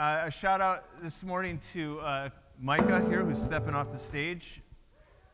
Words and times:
Uh, 0.00 0.22
a 0.24 0.30
shout 0.30 0.62
out 0.62 0.84
this 1.02 1.22
morning 1.22 1.60
to 1.74 2.00
uh, 2.00 2.30
Micah 2.58 3.04
here, 3.06 3.22
who's 3.22 3.36
stepping 3.36 3.74
off 3.74 3.90
the 3.90 3.98
stage. 3.98 4.62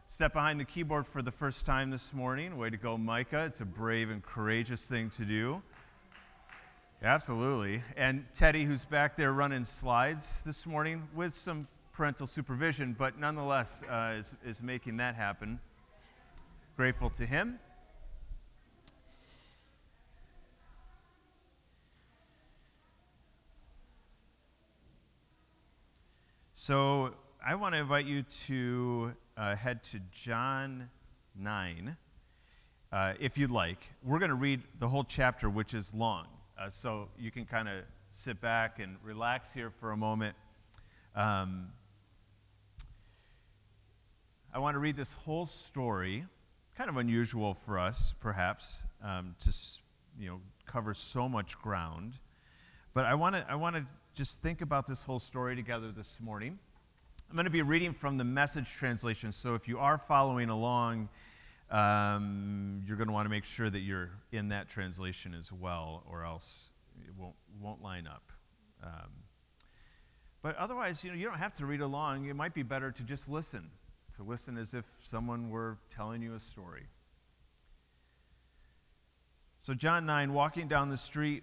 Step 0.08 0.32
behind 0.32 0.58
the 0.58 0.64
keyboard 0.64 1.06
for 1.06 1.22
the 1.22 1.30
first 1.30 1.64
time 1.64 1.88
this 1.88 2.12
morning. 2.12 2.58
Way 2.58 2.70
to 2.70 2.76
go, 2.76 2.98
Micah. 2.98 3.44
It's 3.44 3.60
a 3.60 3.64
brave 3.64 4.10
and 4.10 4.20
courageous 4.24 4.84
thing 4.84 5.08
to 5.10 5.24
do. 5.24 5.62
Absolutely. 7.00 7.80
And 7.96 8.24
Teddy, 8.34 8.64
who's 8.64 8.84
back 8.84 9.16
there 9.16 9.32
running 9.32 9.64
slides 9.64 10.42
this 10.44 10.66
morning 10.66 11.06
with 11.14 11.32
some 11.32 11.68
parental 11.92 12.26
supervision, 12.26 12.96
but 12.98 13.20
nonetheless 13.20 13.84
uh, 13.88 14.14
is, 14.18 14.34
is 14.44 14.60
making 14.60 14.96
that 14.96 15.14
happen. 15.14 15.60
Grateful 16.76 17.10
to 17.10 17.24
him. 17.24 17.60
So 26.66 27.12
I 27.46 27.54
want 27.54 27.76
to 27.76 27.80
invite 27.80 28.06
you 28.06 28.24
to 28.46 29.12
uh, 29.36 29.54
head 29.54 29.84
to 29.84 30.00
John 30.10 30.90
9, 31.38 31.96
uh, 32.90 33.12
if 33.20 33.38
you'd 33.38 33.52
like. 33.52 33.78
We're 34.02 34.18
going 34.18 34.30
to 34.30 34.34
read 34.34 34.62
the 34.80 34.88
whole 34.88 35.04
chapter, 35.04 35.48
which 35.48 35.74
is 35.74 35.94
long. 35.94 36.26
Uh, 36.60 36.68
so 36.68 37.06
you 37.16 37.30
can 37.30 37.44
kind 37.44 37.68
of 37.68 37.84
sit 38.10 38.40
back 38.40 38.80
and 38.80 38.96
relax 39.04 39.52
here 39.52 39.70
for 39.70 39.92
a 39.92 39.96
moment. 39.96 40.34
Um, 41.14 41.68
I 44.52 44.58
want 44.58 44.74
to 44.74 44.80
read 44.80 44.96
this 44.96 45.12
whole 45.12 45.46
story, 45.46 46.24
kind 46.76 46.90
of 46.90 46.96
unusual 46.96 47.54
for 47.54 47.78
us, 47.78 48.12
perhaps, 48.18 48.82
um, 49.04 49.36
to 49.42 49.52
you 50.18 50.30
know 50.30 50.40
cover 50.66 50.94
so 50.94 51.28
much 51.28 51.56
ground. 51.58 52.14
But 52.92 53.04
I 53.04 53.14
want 53.14 53.36
to 53.36 53.46
I 53.48 53.54
want 53.54 53.76
to 53.76 53.86
just 54.16 54.40
think 54.40 54.62
about 54.62 54.86
this 54.86 55.02
whole 55.02 55.18
story 55.18 55.54
together 55.54 55.92
this 55.92 56.18
morning. 56.22 56.58
I'm 57.28 57.36
going 57.36 57.44
to 57.44 57.50
be 57.50 57.60
reading 57.60 57.92
from 57.92 58.16
the 58.16 58.24
message 58.24 58.72
translation, 58.72 59.30
so 59.30 59.54
if 59.54 59.68
you 59.68 59.78
are 59.78 59.98
following 59.98 60.48
along, 60.48 61.10
um, 61.70 62.82
you're 62.86 62.96
going 62.96 63.08
to 63.08 63.12
want 63.12 63.26
to 63.26 63.30
make 63.30 63.44
sure 63.44 63.68
that 63.68 63.80
you're 63.80 64.08
in 64.32 64.48
that 64.48 64.70
translation 64.70 65.34
as 65.34 65.52
well, 65.52 66.02
or 66.10 66.24
else 66.24 66.70
it 67.06 67.12
won't, 67.18 67.34
won't 67.60 67.82
line 67.82 68.06
up. 68.06 68.32
Um, 68.82 69.10
but 70.40 70.56
otherwise, 70.56 71.04
you 71.04 71.10
know, 71.10 71.16
you 71.18 71.26
don't 71.26 71.38
have 71.38 71.54
to 71.56 71.66
read 71.66 71.82
along. 71.82 72.24
It 72.24 72.36
might 72.36 72.54
be 72.54 72.62
better 72.62 72.90
to 72.92 73.02
just 73.02 73.28
listen, 73.28 73.70
to 74.16 74.22
listen 74.22 74.56
as 74.56 74.72
if 74.72 74.86
someone 75.02 75.50
were 75.50 75.76
telling 75.94 76.22
you 76.22 76.34
a 76.34 76.40
story. 76.40 76.86
So, 79.60 79.74
John 79.74 80.06
9, 80.06 80.32
walking 80.32 80.68
down 80.68 80.88
the 80.88 80.96
street, 80.96 81.42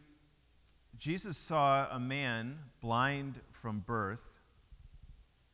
Jesus 0.98 1.38
saw 1.38 1.88
a 1.92 2.00
man 2.00 2.60
blind 2.82 3.40
from 3.52 3.80
birth, 3.80 4.40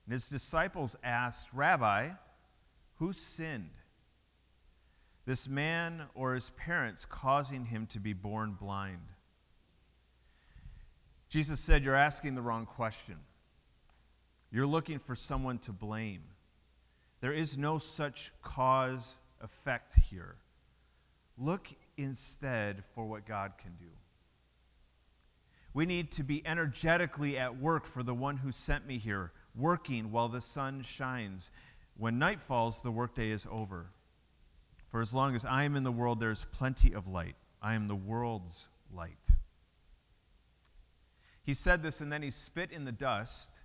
and 0.05 0.13
his 0.13 0.27
disciples 0.27 0.95
asked, 1.03 1.49
Rabbi, 1.53 2.09
who 2.95 3.13
sinned? 3.13 3.71
This 5.25 5.47
man 5.47 6.03
or 6.15 6.33
his 6.33 6.49
parents 6.51 7.05
causing 7.05 7.65
him 7.65 7.85
to 7.87 7.99
be 7.99 8.13
born 8.13 8.57
blind? 8.59 9.01
Jesus 11.29 11.59
said, 11.59 11.83
You're 11.83 11.95
asking 11.95 12.35
the 12.35 12.41
wrong 12.41 12.65
question. 12.65 13.15
You're 14.51 14.65
looking 14.65 14.99
for 14.99 15.15
someone 15.15 15.59
to 15.59 15.71
blame. 15.71 16.23
There 17.21 17.33
is 17.33 17.57
no 17.57 17.77
such 17.77 18.31
cause 18.41 19.19
effect 19.41 19.93
here. 20.09 20.35
Look 21.37 21.67
instead 21.97 22.83
for 22.95 23.05
what 23.05 23.27
God 23.27 23.53
can 23.57 23.71
do. 23.79 23.91
We 25.73 25.85
need 25.85 26.11
to 26.13 26.23
be 26.23 26.45
energetically 26.45 27.37
at 27.37 27.59
work 27.59 27.85
for 27.85 28.03
the 28.03 28.13
one 28.13 28.37
who 28.37 28.51
sent 28.51 28.87
me 28.87 28.97
here, 28.97 29.31
working 29.55 30.11
while 30.11 30.29
the 30.29 30.41
sun 30.41 30.81
shines. 30.81 31.51
When 31.97 32.17
night 32.17 32.41
falls, 32.41 32.81
the 32.81 32.91
workday 32.91 33.29
is 33.29 33.45
over. 33.49 33.87
For 34.89 35.01
as 35.01 35.13
long 35.13 35.35
as 35.35 35.45
I 35.45 35.63
am 35.63 35.75
in 35.75 35.83
the 35.83 35.91
world, 35.91 36.19
there 36.19 36.31
is 36.31 36.45
plenty 36.51 36.93
of 36.93 37.07
light. 37.07 37.35
I 37.61 37.75
am 37.75 37.87
the 37.87 37.95
world's 37.95 38.69
light. 38.91 39.17
He 41.43 41.53
said 41.53 41.83
this, 41.83 42.01
and 42.01 42.11
then 42.11 42.21
he 42.21 42.31
spit 42.31 42.71
in 42.71 42.85
the 42.85 42.91
dust, 42.91 43.59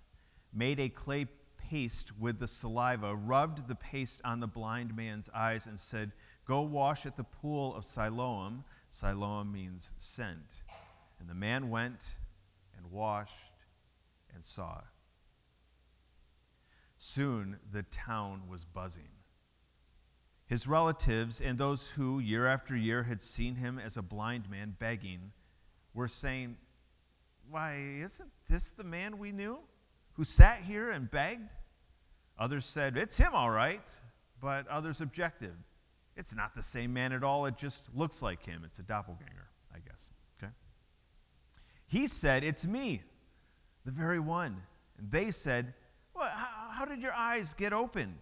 made 0.53 0.79
a 0.79 0.89
clay 0.89 1.27
paste 1.69 2.17
with 2.19 2.39
the 2.39 2.47
saliva, 2.47 3.15
rubbed 3.15 3.67
the 3.67 3.75
paste 3.75 4.21
on 4.23 4.39
the 4.39 4.47
blind 4.47 4.95
man's 4.95 5.29
eyes, 5.33 5.65
and 5.65 5.79
said, 5.79 6.11
Go 6.45 6.61
wash 6.61 7.05
at 7.05 7.17
the 7.17 7.23
pool 7.23 7.75
of 7.75 7.85
Siloam. 7.85 8.63
Siloam 8.91 9.51
means 9.51 9.91
sent. 9.97 10.61
And 11.25 11.29
the 11.31 11.39
man 11.39 11.71
went 11.71 12.13
and 12.77 12.91
washed 12.91 13.33
and 14.35 14.45
saw. 14.45 14.81
Soon 16.99 17.57
the 17.71 17.81
town 17.81 18.43
was 18.47 18.63
buzzing. 18.63 19.09
His 20.45 20.67
relatives 20.67 21.41
and 21.41 21.57
those 21.57 21.87
who, 21.87 22.19
year 22.19 22.45
after 22.45 22.75
year, 22.75 23.01
had 23.01 23.23
seen 23.23 23.55
him 23.55 23.79
as 23.79 23.97
a 23.97 24.03
blind 24.03 24.51
man 24.51 24.75
begging 24.77 25.31
were 25.95 26.07
saying, 26.07 26.57
Why, 27.49 27.75
isn't 28.03 28.29
this 28.47 28.73
the 28.73 28.83
man 28.83 29.17
we 29.17 29.31
knew 29.31 29.57
who 30.13 30.23
sat 30.23 30.59
here 30.61 30.91
and 30.91 31.09
begged? 31.09 31.49
Others 32.37 32.65
said, 32.65 32.97
It's 32.97 33.17
him, 33.17 33.33
all 33.33 33.49
right. 33.49 33.89
But 34.39 34.67
others 34.67 35.01
objected, 35.01 35.55
It's 36.15 36.35
not 36.35 36.53
the 36.53 36.61
same 36.61 36.93
man 36.93 37.13
at 37.13 37.23
all. 37.23 37.47
It 37.47 37.57
just 37.57 37.89
looks 37.95 38.21
like 38.21 38.45
him. 38.45 38.61
It's 38.63 38.77
a 38.77 38.83
doppelganger, 38.83 39.47
I 39.73 39.79
guess. 39.79 40.11
He 41.87 42.07
said, 42.07 42.43
It's 42.43 42.65
me, 42.65 43.01
the 43.85 43.91
very 43.91 44.19
one. 44.19 44.61
And 44.97 45.11
they 45.11 45.31
said, 45.31 45.73
well, 46.15 46.29
how, 46.29 46.69
how 46.71 46.85
did 46.85 47.01
your 47.01 47.13
eyes 47.13 47.53
get 47.53 47.73
opened? 47.73 48.19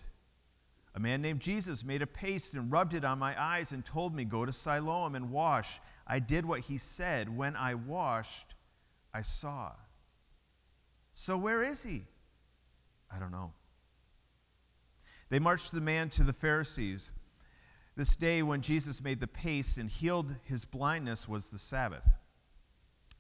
A 0.96 1.00
man 1.00 1.22
named 1.22 1.40
Jesus 1.40 1.84
made 1.84 2.02
a 2.02 2.08
paste 2.08 2.54
and 2.54 2.72
rubbed 2.72 2.94
it 2.94 3.06
on 3.06 3.20
my 3.20 3.40
eyes 3.42 3.72
and 3.72 3.86
told 3.86 4.14
me, 4.14 4.26
Go 4.26 4.46
to 4.46 4.52
Siloam 4.52 5.16
and 5.16 5.32
wash. 5.32 5.80
I 6.06 6.20
did 6.20 6.46
what 6.46 6.62
he 6.62 6.78
said. 6.78 7.36
When 7.36 7.56
I 7.56 7.76
washed, 7.76 8.56
I 9.14 9.22
saw. 9.22 9.72
So 11.14 11.38
where 11.38 11.64
is 11.64 11.84
he? 11.84 12.06
I 13.12 13.20
don't 13.20 13.32
know. 13.32 13.54
They 15.30 15.40
marched 15.40 15.72
the 15.72 15.82
man 15.82 16.10
to 16.12 16.24
the 16.24 16.34
Pharisees. 16.34 17.12
This 17.96 18.16
day, 18.16 18.42
when 18.42 18.62
Jesus 18.62 19.04
made 19.04 19.20
the 19.20 19.28
paste 19.28 19.78
and 19.78 19.90
healed 19.90 20.36
his 20.44 20.66
blindness, 20.66 21.28
was 21.28 21.50
the 21.50 21.60
Sabbath. 21.60 22.18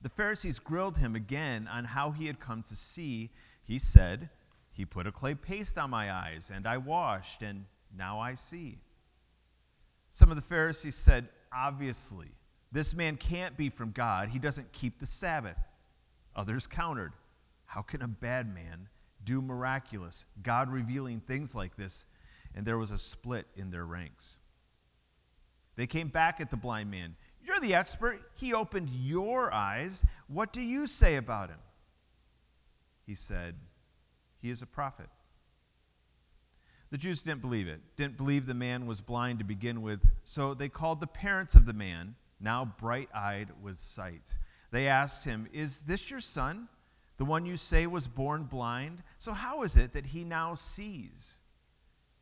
The 0.03 0.09
Pharisees 0.09 0.59
grilled 0.59 0.97
him 0.97 1.16
again 1.16 1.68
on 1.68 1.86
how 1.86 2.12
he 2.12 2.28
had 2.28 2.40
come 2.40 2.62
to 2.64 2.75
see. 2.75 3.31
He 3.64 3.80
said, 3.80 4.30
he 4.74 4.86
put 4.86 5.06
a 5.06 5.12
clay 5.12 5.36
paste 5.36 5.78
on 5.78 5.91
my 5.91 6.12
eyes, 6.12 6.52
and 6.53 6.66
I 6.66 6.78
washed, 6.78 7.44
and 7.44 7.66
now 7.96 8.19
I 8.19 8.34
see. 8.34 8.80
Some 10.12 10.30
of 10.30 10.36
the 10.36 10.41
Pharisees 10.41 10.96
said, 10.96 11.30
Obviously, 11.56 12.30
this 12.72 12.96
man 12.96 13.16
can't 13.16 13.56
be 13.56 13.69
from 13.69 13.91
God. 13.91 14.30
He 14.30 14.40
doesn't 14.40 14.72
keep 14.74 15.00
the 15.00 15.06
Sabbath. 15.06 15.59
Others 16.35 16.66
countered, 16.66 17.14
How 17.68 17.84
can 17.84 18.02
a 18.02 18.08
bad 18.08 18.52
man 18.53 18.90
do 19.24 19.41
miraculous, 19.41 20.25
God 20.41 20.72
revealing 20.72 21.20
things 21.20 21.53
like 21.53 21.75
this? 21.78 22.06
And 22.56 22.66
there 22.66 22.80
was 22.80 22.90
a 22.90 22.97
split 22.97 23.46
in 23.56 23.70
their 23.70 23.85
ranks. 23.85 24.40
They 25.75 25.88
came 25.88 26.08
back 26.08 26.41
at 26.41 26.50
the 26.50 26.58
blind 26.58 26.90
man. 26.90 27.16
You're 27.45 27.59
the 27.59 27.75
expert. 27.75 28.21
He 28.35 28.53
opened 28.53 28.89
your 28.89 29.53
eyes. 29.53 30.03
What 30.27 30.53
do 30.53 30.61
you 30.61 30.87
say 30.87 31.15
about 31.15 31.49
him? 31.49 31.59
He 33.05 33.15
said, 33.15 33.55
he 34.43 34.49
is 34.49 34.61
a 34.61 34.67
prophet. 34.67 35.07
The 36.91 36.97
Jews 36.97 37.23
didn't 37.23 37.41
believe 37.41 37.67
it, 37.67 37.79
didn't 37.95 38.17
believe 38.17 38.45
the 38.45 38.53
man 38.53 38.85
was 38.85 38.99
blind 38.99 39.39
to 39.39 39.45
begin 39.45 39.81
with, 39.81 40.01
so 40.25 40.53
they 40.53 40.67
called 40.67 40.99
the 40.99 41.07
parents 41.07 41.55
of 41.55 41.65
the 41.65 41.73
man, 41.73 42.15
now 42.41 42.75
bright 42.77 43.07
eyed 43.15 43.49
with 43.61 43.79
sight. 43.79 44.35
They 44.71 44.87
asked 44.87 45.23
him, 45.23 45.47
Is 45.53 45.79
this 45.79 46.11
your 46.11 46.19
son, 46.19 46.67
the 47.17 47.25
one 47.25 47.45
you 47.45 47.55
say 47.55 47.87
was 47.87 48.07
born 48.07 48.43
blind? 48.43 49.01
So 49.17 49.31
how 49.31 49.63
is 49.63 49.78
it 49.78 49.93
that 49.93 50.07
he 50.07 50.25
now 50.25 50.55
sees? 50.55 51.37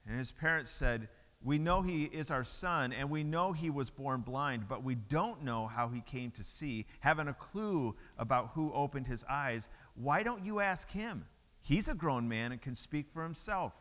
And 0.07 0.17
his 0.17 0.31
parents 0.31 0.69
said, 0.69 1.09
We 1.43 1.57
know 1.57 1.81
he 1.81 2.03
is 2.03 2.29
our 2.29 2.43
son, 2.43 2.93
and 2.93 3.09
we 3.09 3.23
know 3.23 3.51
he 3.51 3.71
was 3.71 3.89
born 3.89 4.21
blind, 4.21 4.67
but 4.67 4.83
we 4.83 4.93
don't 4.93 5.43
know 5.43 5.65
how 5.65 5.88
he 5.89 6.01
came 6.01 6.29
to 6.31 6.43
see, 6.43 6.85
haven't 6.99 7.29
a 7.29 7.33
clue 7.33 7.95
about 8.19 8.51
who 8.53 8.71
opened 8.73 9.07
his 9.07 9.25
eyes. 9.27 9.67
Why 9.95 10.21
don't 10.21 10.45
you 10.45 10.59
ask 10.59 10.91
him? 10.91 11.25
He's 11.61 11.88
a 11.88 11.95
grown 11.95 12.27
man 12.27 12.51
and 12.51 12.61
can 12.61 12.75
speak 12.75 13.07
for 13.11 13.23
himself. 13.23 13.73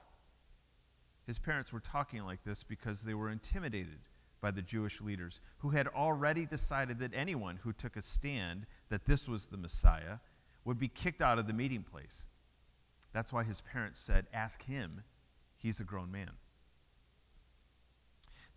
His 1.26 1.38
parents 1.38 1.72
were 1.72 1.80
talking 1.80 2.24
like 2.24 2.44
this 2.44 2.62
because 2.62 3.02
they 3.02 3.14
were 3.14 3.30
intimidated 3.30 4.00
by 4.40 4.50
the 4.50 4.62
Jewish 4.62 5.00
leaders 5.00 5.40
who 5.58 5.70
had 5.70 5.86
already 5.86 6.46
decided 6.46 6.98
that 7.00 7.12
anyone 7.14 7.58
who 7.62 7.72
took 7.72 7.96
a 7.96 8.02
stand 8.02 8.66
that 8.88 9.04
this 9.04 9.28
was 9.28 9.46
the 9.46 9.58
Messiah 9.58 10.18
would 10.64 10.78
be 10.78 10.88
kicked 10.88 11.20
out 11.20 11.38
of 11.38 11.46
the 11.46 11.52
meeting 11.52 11.82
place. 11.82 12.26
That's 13.12 13.32
why 13.32 13.44
his 13.44 13.60
parents 13.60 14.00
said, 14.00 14.26
Ask 14.32 14.62
him. 14.62 15.02
He's 15.56 15.80
a 15.80 15.84
grown 15.84 16.10
man. 16.10 16.30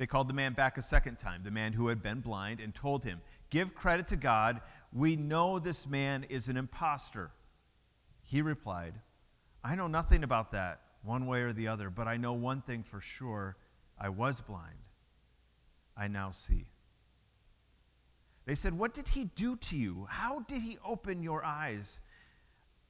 They 0.04 0.08
called 0.08 0.28
the 0.28 0.34
man 0.34 0.52
back 0.52 0.78
a 0.78 0.82
second 0.82 1.18
time, 1.18 1.44
the 1.46 1.50
man 1.50 1.72
who 1.72 1.88
had 1.88 2.04
been 2.04 2.20
blind, 2.20 2.60
and 2.60 2.76
told 2.76 3.06
him, 3.06 3.22
Give 3.50 3.74
credit 3.74 4.08
to 4.08 4.18
God. 4.18 4.60
We 4.92 5.16
know 5.16 5.60
this 5.60 5.88
man 5.88 6.26
is 6.26 6.50
an 6.50 6.58
impostor. 6.58 7.32
He 8.22 8.42
replied, 8.42 8.96
I 9.64 9.76
know 9.76 9.88
nothing 9.88 10.26
about 10.26 10.52
that, 10.52 10.82
one 11.04 11.26
way 11.26 11.40
or 11.44 11.54
the 11.54 11.70
other, 11.70 11.90
but 11.90 12.10
I 12.10 12.18
know 12.18 12.34
one 12.34 12.62
thing 12.62 12.84
for 12.84 13.00
sure 13.00 13.56
I 13.98 14.10
was 14.10 14.42
blind. 14.42 14.76
I 15.96 16.10
now 16.10 16.32
see. 16.32 16.66
They 18.44 18.56
said, 18.56 18.78
What 18.78 18.94
did 18.94 19.08
he 19.08 19.24
do 19.24 19.56
to 19.56 19.78
you? 19.78 20.08
How 20.10 20.42
did 20.42 20.64
he 20.64 20.80
open 20.84 21.24
your 21.24 21.46
eyes? 21.46 22.02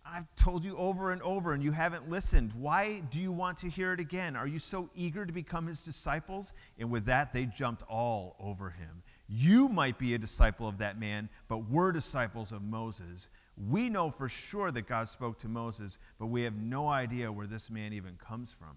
I've 0.05 0.27
told 0.35 0.65
you 0.65 0.75
over 0.77 1.11
and 1.11 1.21
over, 1.21 1.53
and 1.53 1.63
you 1.63 1.71
haven't 1.71 2.09
listened. 2.09 2.51
Why 2.53 2.99
do 2.99 3.19
you 3.19 3.31
want 3.31 3.57
to 3.59 3.69
hear 3.69 3.93
it 3.93 3.99
again? 4.01 4.35
Are 4.35 4.47
you 4.47 4.59
so 4.59 4.89
eager 4.95 5.25
to 5.25 5.31
become 5.31 5.65
his 5.65 5.81
disciples? 5.81 6.51
And 6.77 6.89
with 6.91 7.05
that, 7.05 7.31
they 7.31 7.45
jumped 7.45 7.83
all 7.89 8.35
over 8.39 8.69
him. 8.69 9.01
You 9.29 9.69
might 9.69 9.97
be 9.97 10.13
a 10.13 10.17
disciple 10.17 10.67
of 10.67 10.77
that 10.79 10.99
man, 10.99 11.29
but 11.47 11.69
we're 11.69 11.93
disciples 11.93 12.51
of 12.51 12.61
Moses. 12.61 13.29
We 13.69 13.89
know 13.89 14.11
for 14.11 14.27
sure 14.27 14.71
that 14.71 14.87
God 14.87 15.07
spoke 15.07 15.39
to 15.39 15.47
Moses, 15.47 15.97
but 16.19 16.27
we 16.27 16.41
have 16.43 16.55
no 16.55 16.89
idea 16.89 17.31
where 17.31 17.47
this 17.47 17.69
man 17.69 17.93
even 17.93 18.17
comes 18.17 18.51
from. 18.51 18.75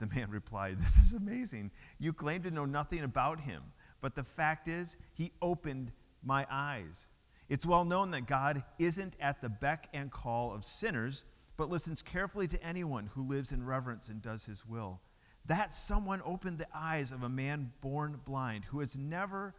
The 0.00 0.14
man 0.14 0.30
replied, 0.30 0.80
This 0.80 0.96
is 0.96 1.14
amazing. 1.14 1.70
You 1.98 2.12
claim 2.12 2.42
to 2.42 2.50
know 2.50 2.66
nothing 2.66 3.00
about 3.00 3.40
him, 3.40 3.62
but 4.02 4.14
the 4.14 4.24
fact 4.24 4.68
is, 4.68 4.98
he 5.14 5.32
opened 5.40 5.92
my 6.22 6.46
eyes. 6.50 7.06
It's 7.54 7.64
well 7.64 7.84
known 7.84 8.10
that 8.10 8.26
God 8.26 8.64
isn't 8.80 9.14
at 9.20 9.40
the 9.40 9.48
beck 9.48 9.88
and 9.94 10.10
call 10.10 10.52
of 10.52 10.64
sinners, 10.64 11.24
but 11.56 11.70
listens 11.70 12.02
carefully 12.02 12.48
to 12.48 12.60
anyone 12.60 13.08
who 13.14 13.28
lives 13.28 13.52
in 13.52 13.64
reverence 13.64 14.08
and 14.08 14.20
does 14.20 14.44
his 14.44 14.66
will. 14.66 15.00
That 15.46 15.72
someone 15.72 16.20
opened 16.24 16.58
the 16.58 16.66
eyes 16.74 17.12
of 17.12 17.22
a 17.22 17.28
man 17.28 17.70
born 17.80 18.20
blind 18.24 18.64
who 18.64 18.80
has 18.80 18.96
never 18.96 19.54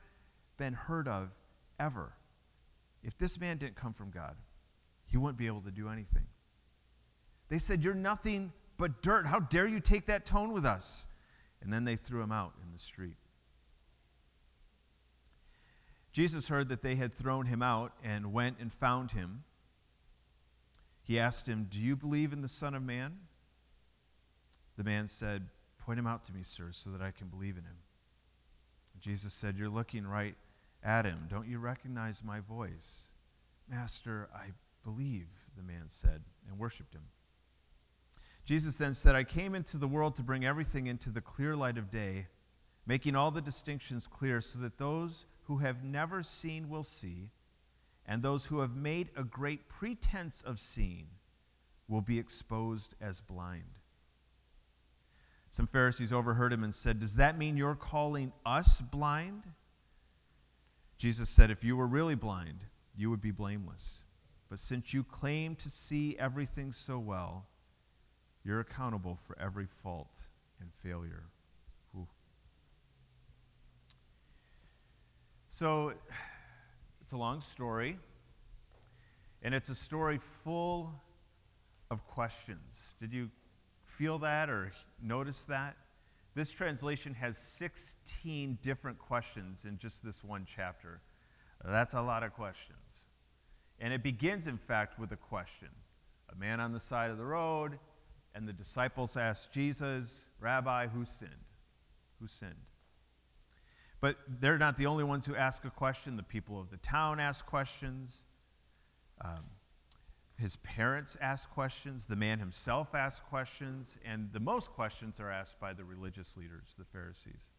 been 0.57 0.73
heard 0.73 1.07
of 1.07 1.29
ever. 1.79 2.11
If 3.01 3.17
this 3.17 3.39
man 3.39 3.59
didn't 3.59 3.77
come 3.77 3.93
from 3.93 4.11
God, 4.11 4.35
he 5.05 5.15
wouldn't 5.15 5.37
be 5.37 5.47
able 5.47 5.61
to 5.61 5.71
do 5.71 5.87
anything. 5.87 6.27
They 7.47 7.59
said, 7.59 7.81
You're 7.81 7.93
nothing 7.93 8.51
but 8.77 9.03
dirt. 9.03 9.25
How 9.25 9.39
dare 9.39 9.67
you 9.67 9.79
take 9.79 10.07
that 10.07 10.25
tone 10.25 10.51
with 10.51 10.65
us? 10.65 11.07
And 11.61 11.71
then 11.71 11.85
they 11.85 11.95
threw 11.95 12.21
him 12.21 12.33
out 12.33 12.55
in 12.61 12.73
the 12.73 12.79
street. 12.79 13.15
Jesus 16.15 16.47
heard 16.47 16.69
that 16.69 16.81
they 16.81 16.95
had 16.95 17.13
thrown 17.13 17.45
him 17.45 17.61
out 17.61 17.91
and 18.01 18.31
went 18.31 18.55
and 18.61 18.71
found 18.71 19.11
him. 19.11 19.43
He 21.03 21.19
asked 21.19 21.45
him, 21.45 21.67
Do 21.69 21.77
you 21.77 21.97
believe 21.97 22.31
in 22.31 22.41
the 22.41 22.47
Son 22.47 22.73
of 22.73 22.81
Man? 22.81 23.17
The 24.77 24.85
man 24.85 25.09
said, 25.09 25.49
Point 25.77 25.99
him 25.99 26.07
out 26.07 26.23
to 26.23 26.31
me, 26.31 26.41
sir, 26.41 26.69
so 26.71 26.89
that 26.91 27.01
I 27.01 27.11
can 27.11 27.27
believe 27.27 27.57
in 27.57 27.65
him. 27.65 27.75
Jesus 29.01 29.33
said, 29.33 29.57
You're 29.57 29.67
looking 29.67 30.07
right 30.07 30.35
at 30.81 31.03
him. 31.03 31.27
Don't 31.29 31.49
you 31.49 31.59
recognize 31.59 32.23
my 32.23 32.39
voice? 32.39 33.09
Master, 33.69 34.29
I 34.33 34.51
believe, 34.85 35.27
the 35.57 35.63
man 35.63 35.83
said, 35.89 36.23
and 36.47 36.57
worshiped 36.57 36.93
him. 36.93 37.03
Jesus 38.45 38.77
then 38.77 38.93
said, 38.93 39.15
I 39.15 39.25
came 39.25 39.53
into 39.53 39.75
the 39.75 39.87
world 39.89 40.15
to 40.15 40.23
bring 40.23 40.45
everything 40.45 40.87
into 40.87 41.09
the 41.09 41.19
clear 41.19 41.57
light 41.57 41.77
of 41.77 41.91
day, 41.91 42.27
making 42.87 43.17
all 43.17 43.31
the 43.31 43.41
distinctions 43.41 44.07
clear 44.07 44.39
so 44.39 44.59
that 44.59 44.77
those 44.77 45.25
who 45.47 45.57
have 45.57 45.83
never 45.83 46.23
seen 46.23 46.69
will 46.69 46.83
see, 46.83 47.31
and 48.05 48.21
those 48.21 48.45
who 48.45 48.59
have 48.59 48.75
made 48.75 49.09
a 49.15 49.23
great 49.23 49.67
pretense 49.67 50.41
of 50.41 50.59
seeing 50.59 51.07
will 51.87 52.01
be 52.01 52.19
exposed 52.19 52.95
as 52.99 53.21
blind. 53.21 53.79
Some 55.51 55.67
Pharisees 55.67 56.11
overheard 56.11 56.51
him 56.51 56.63
and 56.63 56.75
said, 56.75 56.99
Does 56.99 57.15
that 57.15 57.37
mean 57.37 57.55
you're 57.55 57.75
calling 57.75 58.33
us 58.45 58.81
blind? 58.81 59.43
Jesus 60.97 61.29
said, 61.29 61.49
If 61.49 61.63
you 61.63 61.77
were 61.77 61.87
really 61.87 62.15
blind, 62.15 62.59
you 62.97 63.09
would 63.09 63.21
be 63.21 63.31
blameless. 63.31 64.03
But 64.49 64.59
since 64.59 64.93
you 64.93 65.03
claim 65.03 65.55
to 65.55 65.69
see 65.69 66.17
everything 66.19 66.71
so 66.71 66.99
well, 66.99 67.47
you're 68.43 68.59
accountable 68.59 69.17
for 69.25 69.37
every 69.39 69.67
fault 69.81 70.27
and 70.59 70.69
failure. 70.83 71.23
Ooh. 71.95 72.07
So, 75.57 75.93
it's 77.01 77.13
a 77.13 77.17
long 77.17 77.39
story, 77.39 77.97
and 79.41 79.55
it's 79.55 79.69
a 79.69 79.75
story 79.75 80.19
full 80.43 81.01
of 81.89 82.05
questions. 82.07 82.95
Did 82.99 83.13
you 83.13 83.29
feel 83.85 84.19
that 84.19 84.49
or 84.49 84.73
notice 85.01 85.45
that? 85.45 85.77
This 86.33 86.51
translation 86.51 87.13
has 87.13 87.37
16 87.37 88.57
different 88.61 88.99
questions 88.99 89.63
in 89.63 89.77
just 89.77 90.03
this 90.03 90.25
one 90.25 90.45
chapter. 90.45 90.99
That's 91.63 91.93
a 91.93 92.01
lot 92.01 92.23
of 92.23 92.33
questions. 92.33 93.05
And 93.79 93.93
it 93.93 94.03
begins, 94.03 94.47
in 94.47 94.57
fact, 94.57 94.99
with 94.99 95.13
a 95.13 95.15
question. 95.15 95.69
A 96.33 96.35
man 96.35 96.59
on 96.59 96.73
the 96.73 96.81
side 96.81 97.11
of 97.11 97.17
the 97.17 97.23
road, 97.23 97.79
and 98.33 98.45
the 98.45 98.51
disciples 98.51 99.15
ask 99.15 99.53
Jesus, 99.53 100.27
Rabbi, 100.41 100.87
who 100.87 101.05
sinned? 101.05 101.31
Who 102.19 102.27
sinned? 102.27 102.55
But 104.05 104.17
they're 104.39 104.59
not 104.59 104.77
the 104.77 104.85
only 104.85 105.03
ones 105.03 105.25
who 105.25 105.35
ask 105.35 105.65
a 105.65 105.71
question. 105.71 106.15
The 106.15 106.21
people 106.21 106.61
of 106.61 106.69
the 106.69 106.77
town 106.77 107.19
ask 107.19 107.43
questions. 107.43 108.23
Um, 109.19 109.45
his 110.37 110.57
parents 110.57 111.17
ask 111.19 111.49
questions, 111.49 112.05
the 112.05 112.15
man 112.15 112.37
himself 112.37 112.93
asks 112.93 113.21
questions, 113.27 113.97
and 114.05 114.31
the 114.31 114.39
most 114.39 114.69
questions 114.73 115.19
are 115.19 115.31
asked 115.31 115.59
by 115.59 115.73
the 115.73 115.83
religious 115.83 116.37
leaders, 116.37 116.75
the 116.77 116.85
Pharisees. 116.85 117.49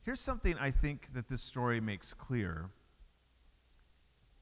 Here's 0.00 0.18
something 0.18 0.56
I 0.56 0.70
think 0.70 1.12
that 1.12 1.28
this 1.28 1.42
story 1.42 1.82
makes 1.82 2.14
clear 2.14 2.70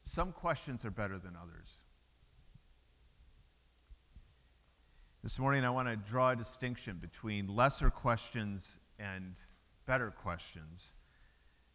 some 0.03 0.31
questions 0.31 0.85
are 0.85 0.93
better 0.93 1.19
than 1.19 1.35
others. 1.35 1.81
This 5.25 5.37
morning, 5.41 5.65
I 5.65 5.71
want 5.71 5.89
to 5.89 5.97
draw 5.97 6.31
a 6.31 6.37
distinction 6.37 6.99
between 7.01 7.49
lesser 7.49 7.91
questions 7.91 8.79
and 9.01 9.35
better 9.91 10.13
questions 10.13 10.95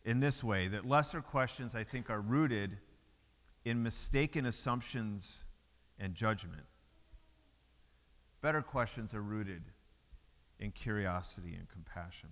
in 0.05 0.21
this 0.21 0.41
way 0.41 0.69
that 0.69 0.85
lesser 0.85 1.21
questions, 1.21 1.75
I 1.75 1.83
think, 1.83 2.09
are 2.09 2.21
rooted 2.21 2.77
in 3.65 3.83
mistaken 3.83 4.45
assumptions 4.45 5.43
and 5.99 6.15
judgment. 6.15 6.63
Better 8.39 8.61
questions 8.61 9.13
are 9.13 9.21
rooted 9.21 9.63
in 10.61 10.71
curiosity 10.71 11.55
and 11.55 11.67
compassion. 11.67 12.29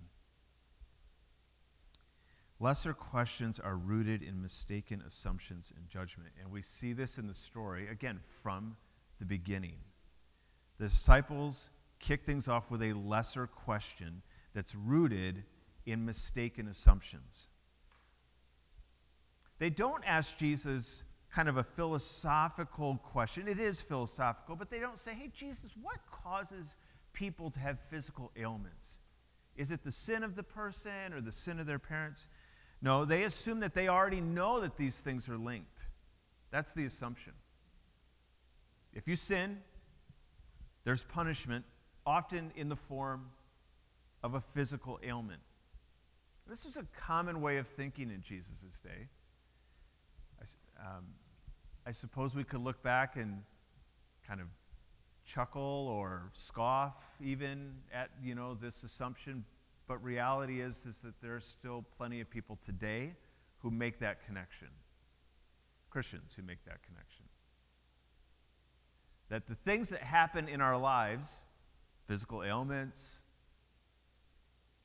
Lesser 2.60 2.94
questions 2.94 3.60
are 3.60 3.76
rooted 3.76 4.22
in 4.22 4.40
mistaken 4.40 5.02
assumptions 5.06 5.70
and 5.76 5.86
judgment. 5.86 6.30
And 6.40 6.50
we 6.50 6.62
see 6.62 6.94
this 6.94 7.18
in 7.18 7.26
the 7.26 7.34
story, 7.34 7.88
again, 7.88 8.20
from 8.42 8.78
the 9.18 9.26
beginning. 9.26 9.76
The 10.78 10.88
disciples 10.88 11.68
kick 11.98 12.24
things 12.24 12.48
off 12.48 12.70
with 12.70 12.82
a 12.82 12.94
lesser 12.94 13.46
question 13.46 14.22
that's 14.54 14.74
rooted 14.74 15.44
in 15.86 16.04
mistaken 16.04 16.68
assumptions. 16.68 17.48
They 19.58 19.70
don't 19.70 20.02
ask 20.04 20.36
Jesus, 20.36 21.04
kind 21.32 21.48
of 21.48 21.56
a 21.56 21.64
philosophical 21.64 22.96
question. 22.98 23.48
It 23.48 23.58
is 23.58 23.80
philosophical, 23.80 24.56
but 24.56 24.70
they 24.70 24.80
don't 24.80 24.98
say, 24.98 25.14
hey, 25.14 25.30
Jesus, 25.34 25.70
what 25.80 25.98
causes 26.10 26.76
people 27.12 27.50
to 27.50 27.58
have 27.58 27.78
physical 27.90 28.32
ailments? 28.36 28.98
Is 29.56 29.70
it 29.70 29.84
the 29.84 29.92
sin 29.92 30.24
of 30.24 30.34
the 30.34 30.42
person 30.42 31.12
or 31.12 31.20
the 31.20 31.32
sin 31.32 31.60
of 31.60 31.66
their 31.66 31.78
parents? 31.78 32.26
No, 32.82 33.04
they 33.04 33.22
assume 33.22 33.60
that 33.60 33.74
they 33.74 33.88
already 33.88 34.20
know 34.20 34.60
that 34.60 34.76
these 34.76 35.00
things 35.00 35.28
are 35.28 35.38
linked. 35.38 35.86
That's 36.50 36.72
the 36.72 36.84
assumption. 36.84 37.32
If 38.92 39.08
you 39.08 39.16
sin, 39.16 39.58
there's 40.84 41.02
punishment, 41.02 41.64
often 42.04 42.52
in 42.56 42.68
the 42.68 42.76
form 42.76 43.30
of 44.22 44.34
a 44.34 44.40
physical 44.40 45.00
ailment. 45.02 45.40
This 46.48 46.64
was 46.64 46.76
a 46.76 46.84
common 46.96 47.40
way 47.40 47.56
of 47.56 47.66
thinking 47.66 48.10
in 48.10 48.22
Jesus' 48.22 48.78
day. 48.82 49.08
Um, 50.78 51.06
I 51.86 51.92
suppose 51.92 52.34
we 52.34 52.44
could 52.44 52.60
look 52.60 52.82
back 52.82 53.16
and 53.16 53.42
kind 54.26 54.40
of 54.40 54.48
chuckle 55.24 55.88
or 55.90 56.30
scoff 56.32 56.94
even 57.20 57.72
at 57.92 58.10
you 58.22 58.34
know 58.34 58.54
this 58.54 58.82
assumption 58.82 59.44
but 59.86 60.02
reality 60.02 60.60
is 60.60 60.84
is 60.84 60.98
that 60.98 61.18
there 61.22 61.34
are 61.34 61.40
still 61.40 61.84
plenty 61.96 62.20
of 62.20 62.28
people 62.28 62.58
today 62.64 63.14
who 63.58 63.70
make 63.70 63.98
that 63.98 64.24
connection 64.26 64.68
christians 65.88 66.34
who 66.34 66.42
make 66.42 66.62
that 66.66 66.82
connection 66.82 67.24
that 69.30 69.46
the 69.46 69.54
things 69.54 69.88
that 69.88 70.02
happen 70.02 70.46
in 70.46 70.60
our 70.60 70.76
lives 70.76 71.46
physical 72.06 72.42
ailments 72.42 73.20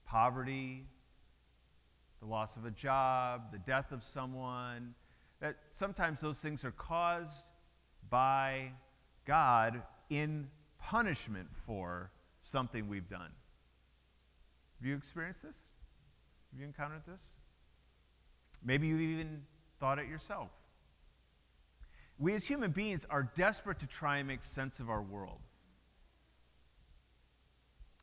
poverty 0.06 0.86
the 2.20 2.26
loss 2.26 2.58
of 2.58 2.66
a 2.66 2.72
job 2.72 3.52
the 3.52 3.60
death 3.60 3.92
of 3.92 4.04
someone 4.04 4.94
that 5.40 5.56
sometimes 5.72 6.22
those 6.22 6.40
things 6.40 6.66
are 6.66 6.72
caused 6.72 7.46
by 8.10 8.72
God 9.26 9.82
in 10.10 10.50
punishment 10.80 11.48
for 11.54 12.12
something 12.42 12.88
we've 12.88 13.10
done. 13.10 13.32
Have 14.80 14.88
you 14.88 14.96
experienced 14.96 15.44
this? 15.44 15.62
Have 16.52 16.60
you 16.60 16.66
encountered 16.66 17.04
this? 17.08 17.36
Maybe 18.64 18.88
you've 18.88 19.02
even 19.02 19.44
thought 19.80 20.00
it 20.00 20.08
yourself. 20.08 20.50
we 22.18 22.34
as 22.34 22.46
human 22.46 22.72
beings 22.72 23.06
are 23.10 23.32
desperate 23.36 23.80
to 23.80 23.88
try 23.88 24.18
and 24.18 24.28
make 24.28 24.44
sense 24.44 24.82
of 24.82 24.90
our 24.90 25.02
world. 25.02 25.40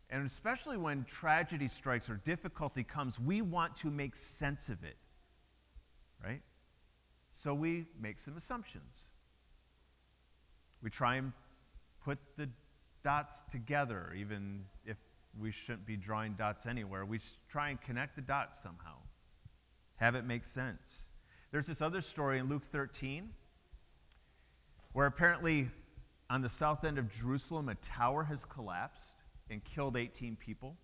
And 0.08 0.24
especially 0.24 0.76
when 0.76 1.04
tragedy 1.04 1.68
strikes 1.68 2.08
or 2.08 2.16
difficulty 2.16 2.84
comes, 2.84 3.18
we 3.18 3.42
want 3.42 3.76
to 3.78 3.90
make 3.90 4.14
sense 4.14 4.68
of 4.68 4.84
it. 4.84 4.96
Right? 6.24 6.42
So 7.32 7.52
we 7.54 7.86
make 8.00 8.18
some 8.18 8.36
assumptions. 8.36 9.06
We 10.82 10.90
try 10.90 11.16
and 11.16 11.32
put 12.04 12.18
the 12.36 12.48
dots 13.02 13.42
together, 13.50 14.14
even 14.16 14.64
if 14.84 14.96
we 15.38 15.50
shouldn't 15.50 15.86
be 15.86 15.96
drawing 15.96 16.34
dots 16.34 16.66
anywhere. 16.66 17.04
We 17.04 17.20
try 17.48 17.70
and 17.70 17.80
connect 17.80 18.16
the 18.16 18.22
dots 18.22 18.60
somehow, 18.60 18.96
have 19.96 20.14
it 20.14 20.24
make 20.24 20.44
sense. 20.44 21.08
There's 21.50 21.66
this 21.66 21.82
other 21.82 22.00
story 22.00 22.38
in 22.38 22.48
Luke 22.48 22.64
13 22.64 23.30
where 24.92 25.06
apparently 25.06 25.68
on 26.30 26.40
the 26.40 26.48
south 26.48 26.84
end 26.84 26.96
of 26.96 27.14
Jerusalem, 27.14 27.68
a 27.68 27.74
tower 27.76 28.24
has 28.24 28.44
collapsed 28.46 29.15
and 29.50 29.64
killed 29.64 29.96
18 29.96 30.36
people. 30.36 30.76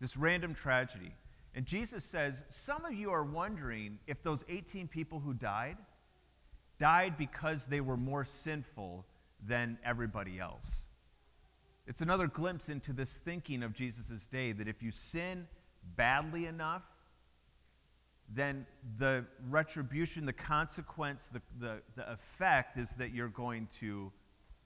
This 0.00 0.16
random 0.16 0.54
tragedy. 0.54 1.14
And 1.54 1.66
Jesus 1.66 2.04
says, 2.04 2.44
Some 2.50 2.84
of 2.84 2.94
you 2.94 3.10
are 3.10 3.24
wondering 3.24 3.98
if 4.06 4.22
those 4.22 4.44
18 4.48 4.88
people 4.88 5.20
who 5.20 5.34
died 5.34 5.76
died 6.78 7.18
because 7.18 7.66
they 7.66 7.80
were 7.80 7.96
more 7.96 8.24
sinful 8.24 9.04
than 9.44 9.78
everybody 9.84 10.38
else. 10.38 10.86
It's 11.86 12.00
another 12.00 12.26
glimpse 12.26 12.68
into 12.68 12.92
this 12.92 13.16
thinking 13.16 13.62
of 13.62 13.72
Jesus' 13.72 14.26
day 14.26 14.52
that 14.52 14.68
if 14.68 14.82
you 14.82 14.90
sin 14.90 15.48
badly 15.96 16.46
enough, 16.46 16.82
then 18.28 18.66
the 18.98 19.24
retribution, 19.48 20.26
the 20.26 20.32
consequence, 20.32 21.28
the, 21.32 21.40
the, 21.58 21.80
the 21.96 22.12
effect 22.12 22.76
is 22.76 22.90
that 22.96 23.12
you're 23.14 23.28
going 23.28 23.68
to 23.80 24.12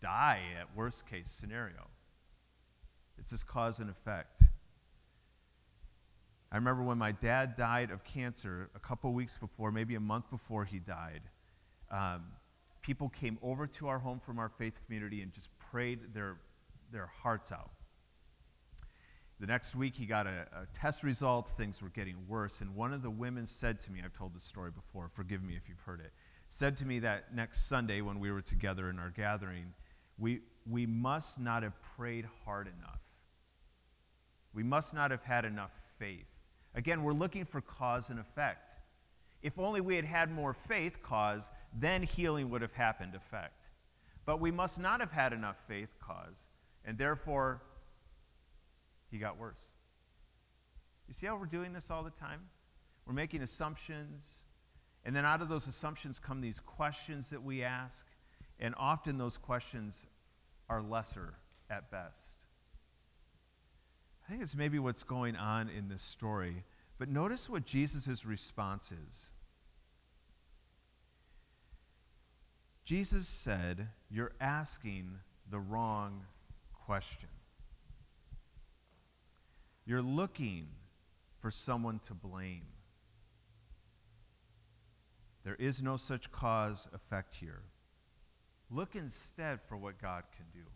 die 0.01 0.43
at 0.61 0.77
worst 0.77 1.07
case 1.09 1.31
scenario. 1.31 1.89
It's 3.23 3.31
this 3.31 3.45
cause 3.45 3.79
and 3.79 3.89
effect. 3.89 4.43
I 6.51 6.57
remember 6.57 6.83
when 6.83 6.99
my 6.99 7.13
dad 7.13 7.57
died 7.57 7.93
of 7.93 8.03
cancer 8.03 8.69
a 8.75 8.81
couple 8.81 9.13
weeks 9.13 9.37
before, 9.37 9.71
maybe 9.71 9.95
a 9.95 10.01
month 10.01 10.29
before 10.29 10.65
he 10.65 10.81
died, 10.81 11.23
um, 11.93 12.25
people 12.83 13.09
came 13.09 13.39
over 13.41 13.69
to 13.69 13.87
our 13.87 14.01
home 14.01 14.19
from 14.19 14.41
our 14.41 14.49
faith 14.49 14.75
community 14.85 15.23
and 15.23 15.33
just 15.33 15.49
prayed 15.71 16.13
their, 16.13 16.37
their 16.91 17.07
hearts 17.07 17.53
out. 17.53 17.71
The 19.39 19.47
next 19.47 19.77
week, 19.77 19.95
he 19.95 20.05
got 20.05 20.27
a, 20.27 20.47
a, 20.53 20.67
test 20.75 21.05
result. 21.05 21.49
Things 21.49 21.81
were 21.81 21.91
getting 21.91 22.17
worse. 22.27 22.61
And 22.61 22.75
one 22.75 22.93
of 22.93 23.03
the 23.03 23.11
women 23.11 23.47
said 23.47 23.81
to 23.83 23.93
me, 23.93 24.01
I've 24.05 24.13
told 24.13 24.35
this 24.35 24.45
story 24.45 24.73
before, 24.73 25.09
forgive 25.15 25.45
me 25.45 25.55
if 25.55 25.69
you've 25.69 25.81
heard 25.81 26.01
it, 26.01 26.11
said 26.49 26.77
to 26.79 26.85
me 26.85 26.99
that 26.99 27.33
next 27.35 27.69
Sunday 27.69 28.01
when 28.01 28.19
we 28.19 28.33
were 28.33 28.43
together 28.43 28.91
in 28.91 28.99
our 28.99 29.11
gathering, 29.11 29.75
we, 30.19 30.41
we 30.69 30.87
must 30.87 31.39
not 31.39 31.63
have 31.63 31.81
prayed 31.97 32.27
hard 32.45 32.67
enough. 32.67 32.99
We 34.55 34.63
must 34.63 34.95
not 34.95 35.11
have 35.11 35.23
had 35.23 35.45
enough 35.45 35.73
faith. 35.99 36.27
Again, 36.75 37.03
we're 37.03 37.13
looking 37.13 37.45
for 37.45 37.61
cause 37.61 38.11
and 38.11 38.19
effect. 38.19 38.69
If 39.43 39.59
only 39.59 39.81
we 39.81 39.97
had 39.97 40.05
had 40.05 40.31
more 40.31 40.55
faith, 40.55 41.03
cause, 41.03 41.51
then 41.79 42.03
healing 42.03 42.51
would 42.51 42.63
have 42.63 42.73
happened, 42.73 43.15
effect. 43.15 43.67
But 44.25 44.41
we 44.41 44.51
must 44.51 44.79
not 44.79 45.01
have 45.01 45.11
had 45.11 45.33
enough 45.33 45.57
faith, 45.67 45.95
cause, 46.01 46.49
and 46.85 46.97
therefore 46.97 47.61
he 49.11 49.19
got 49.19 49.39
worse. 49.39 49.63
You 51.09 51.15
see 51.15 51.27
how 51.27 51.37
we're 51.37 51.47
doing 51.47 51.73
this 51.73 51.91
all 51.91 52.05
the 52.05 52.11
time? 52.11 52.41
We're 53.05 53.15
making 53.15 53.43
assumptions, 53.43 54.43
and 55.05 55.15
then 55.15 55.25
out 55.25 55.43
of 55.43 55.49
those 55.49 55.67
assumptions 55.67 56.19
come 56.21 56.41
these 56.41 56.61
questions 56.61 57.31
that 57.31 57.43
we 57.43 57.65
ask, 57.65 58.07
and 58.61 58.75
often 58.79 59.19
those 59.19 59.37
questions 59.37 60.07
are 60.69 60.81
lesser 60.81 61.35
at 61.69 61.91
best. 61.91 62.32
I 64.25 64.31
think 64.31 64.43
it's 64.43 64.57
maybe 64.57 64.79
what's 64.79 65.03
going 65.03 65.37
on 65.37 65.69
in 65.69 65.89
this 65.89 66.03
story, 66.03 66.65
but 66.99 67.09
notice 67.09 67.49
what 67.51 67.65
Jesus' 67.65 68.25
response 68.25 68.93
is. 68.93 69.33
Jesus 72.85 73.27
said, 73.27 73.89
You're 74.11 74.33
asking 74.41 75.19
the 75.51 75.59
wrong 75.59 76.25
question. 76.87 77.29
You're 79.85 80.03
looking 80.03 80.69
for 81.41 81.51
someone 81.51 82.01
to 82.07 82.15
blame. 82.15 82.67
There 85.45 85.57
is 85.57 85.83
no 85.83 85.97
such 85.97 86.31
cause 86.31 86.89
effect 86.95 87.35
here. 87.35 87.63
Look 88.71 88.95
instead 88.95 89.61
for 89.61 89.77
what 89.77 90.01
God 90.01 90.25
can 90.37 90.47
do. 90.55 90.67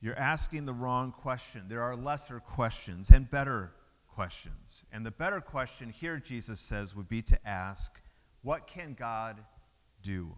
You're 0.00 0.18
asking 0.18 0.64
the 0.64 0.72
wrong 0.72 1.12
question. 1.12 1.66
There 1.68 1.82
are 1.82 1.94
lesser 1.94 2.40
questions 2.40 3.10
and 3.10 3.30
better 3.30 3.72
questions. 4.08 4.84
And 4.92 5.04
the 5.04 5.10
better 5.10 5.40
question 5.40 5.90
here, 5.90 6.18
Jesus 6.18 6.58
says, 6.58 6.96
would 6.96 7.08
be 7.08 7.22
to 7.22 7.48
ask, 7.48 8.00
What 8.42 8.66
can 8.66 8.94
God 8.94 9.36
do? 10.02 10.34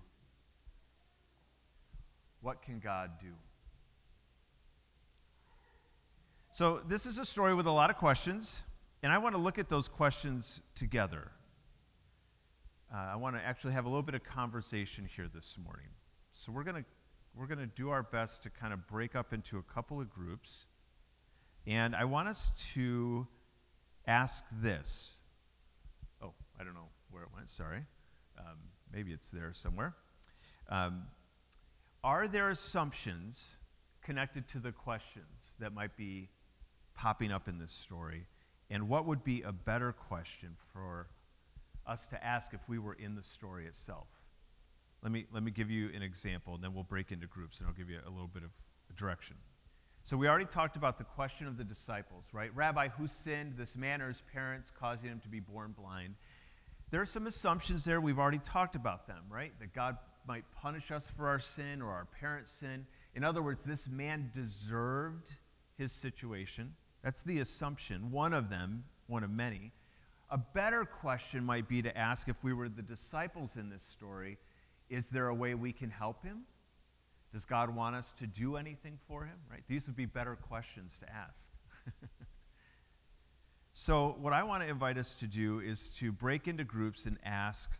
What 2.40 2.62
can 2.62 2.80
God 2.80 3.12
do? 3.20 3.32
So, 6.50 6.80
this 6.86 7.06
is 7.06 7.18
a 7.18 7.24
story 7.24 7.54
with 7.54 7.66
a 7.66 7.70
lot 7.70 7.88
of 7.88 7.96
questions, 7.96 8.62
and 9.02 9.12
I 9.12 9.18
want 9.18 9.34
to 9.34 9.40
look 9.40 9.58
at 9.58 9.68
those 9.68 9.88
questions 9.88 10.60
together. 10.74 11.30
Uh, 12.92 12.98
I 12.98 13.16
want 13.16 13.36
to 13.36 13.42
actually 13.42 13.72
have 13.72 13.86
a 13.86 13.88
little 13.88 14.02
bit 14.02 14.14
of 14.14 14.22
conversation 14.22 15.08
here 15.16 15.28
this 15.32 15.56
morning. 15.56 15.88
So, 16.32 16.52
we're 16.52 16.64
going 16.64 16.82
to 16.82 16.84
we're 17.34 17.46
going 17.46 17.58
to 17.58 17.66
do 17.66 17.90
our 17.90 18.02
best 18.02 18.42
to 18.42 18.50
kind 18.50 18.72
of 18.72 18.86
break 18.86 19.16
up 19.16 19.32
into 19.32 19.58
a 19.58 19.62
couple 19.62 20.00
of 20.00 20.10
groups. 20.10 20.66
And 21.66 21.94
I 21.94 22.04
want 22.04 22.28
us 22.28 22.52
to 22.74 23.26
ask 24.06 24.44
this. 24.60 25.20
Oh, 26.22 26.32
I 26.60 26.64
don't 26.64 26.74
know 26.74 26.88
where 27.10 27.22
it 27.22 27.28
went, 27.34 27.48
sorry. 27.48 27.84
Um, 28.38 28.58
maybe 28.92 29.12
it's 29.12 29.30
there 29.30 29.52
somewhere. 29.52 29.94
Um, 30.68 31.04
are 32.04 32.26
there 32.26 32.50
assumptions 32.50 33.56
connected 34.02 34.48
to 34.48 34.58
the 34.58 34.72
questions 34.72 35.52
that 35.60 35.72
might 35.72 35.96
be 35.96 36.28
popping 36.94 37.32
up 37.32 37.48
in 37.48 37.58
this 37.58 37.72
story? 37.72 38.26
And 38.70 38.88
what 38.88 39.06
would 39.06 39.22
be 39.22 39.42
a 39.42 39.52
better 39.52 39.92
question 39.92 40.56
for 40.72 41.08
us 41.86 42.06
to 42.08 42.24
ask 42.24 42.54
if 42.54 42.68
we 42.68 42.78
were 42.78 42.94
in 42.94 43.14
the 43.14 43.22
story 43.22 43.66
itself? 43.66 44.08
Let 45.02 45.10
me, 45.10 45.26
let 45.32 45.42
me 45.42 45.50
give 45.50 45.70
you 45.70 45.90
an 45.94 46.02
example, 46.02 46.54
and 46.54 46.62
then 46.62 46.74
we'll 46.74 46.84
break 46.84 47.10
into 47.10 47.26
groups, 47.26 47.58
and 47.58 47.68
I'll 47.68 47.74
give 47.74 47.90
you 47.90 47.98
a 48.06 48.10
little 48.10 48.28
bit 48.28 48.44
of 48.44 48.50
direction. 48.96 49.36
So, 50.04 50.16
we 50.16 50.28
already 50.28 50.46
talked 50.46 50.76
about 50.76 50.98
the 50.98 51.04
question 51.04 51.46
of 51.46 51.56
the 51.56 51.64
disciples, 51.64 52.26
right? 52.32 52.54
Rabbi, 52.54 52.88
who 52.88 53.06
sinned, 53.06 53.54
this 53.56 53.76
man 53.76 54.02
or 54.02 54.08
his 54.08 54.22
parents, 54.32 54.70
causing 54.76 55.10
him 55.10 55.20
to 55.20 55.28
be 55.28 55.40
born 55.40 55.74
blind? 55.76 56.14
There 56.90 57.00
are 57.00 57.06
some 57.06 57.26
assumptions 57.26 57.84
there. 57.84 58.00
We've 58.00 58.18
already 58.18 58.38
talked 58.38 58.76
about 58.76 59.06
them, 59.06 59.22
right? 59.30 59.52
That 59.60 59.74
God 59.74 59.96
might 60.26 60.44
punish 60.60 60.90
us 60.90 61.08
for 61.16 61.28
our 61.28 61.38
sin 61.38 61.82
or 61.82 61.90
our 61.90 62.04
parents' 62.04 62.50
sin. 62.50 62.86
In 63.14 63.24
other 63.24 63.42
words, 63.42 63.64
this 63.64 63.88
man 63.88 64.30
deserved 64.34 65.28
his 65.78 65.92
situation. 65.92 66.74
That's 67.02 67.22
the 67.22 67.40
assumption, 67.40 68.10
one 68.10 68.32
of 68.32 68.50
them, 68.50 68.84
one 69.06 69.24
of 69.24 69.30
many. 69.30 69.72
A 70.30 70.38
better 70.38 70.84
question 70.84 71.44
might 71.44 71.68
be 71.68 71.82
to 71.82 71.96
ask 71.96 72.28
if 72.28 72.42
we 72.42 72.52
were 72.52 72.68
the 72.68 72.82
disciples 72.82 73.56
in 73.56 73.68
this 73.68 73.82
story 73.82 74.38
is 74.92 75.08
there 75.08 75.28
a 75.28 75.34
way 75.34 75.54
we 75.54 75.72
can 75.72 75.90
help 75.90 76.22
him? 76.22 76.42
Does 77.32 77.46
God 77.46 77.74
want 77.74 77.96
us 77.96 78.12
to 78.18 78.26
do 78.26 78.56
anything 78.56 78.98
for 79.08 79.24
him? 79.24 79.38
Right? 79.50 79.62
These 79.66 79.86
would 79.86 79.96
be 79.96 80.04
better 80.04 80.36
questions 80.36 80.98
to 80.98 81.10
ask. 81.10 81.50
so, 83.72 84.16
what 84.20 84.34
I 84.34 84.42
want 84.42 84.62
to 84.62 84.68
invite 84.68 84.98
us 84.98 85.14
to 85.14 85.26
do 85.26 85.60
is 85.60 85.88
to 85.96 86.12
break 86.12 86.46
into 86.46 86.62
groups 86.62 87.06
and 87.06 87.16
ask 87.24 87.70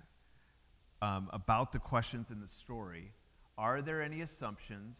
um, 1.02 1.28
about 1.34 1.72
the 1.72 1.78
questions 1.78 2.30
in 2.30 2.40
the 2.40 2.48
story. 2.48 3.12
Are 3.58 3.82
there 3.82 4.00
any 4.00 4.22
assumptions? 4.22 4.98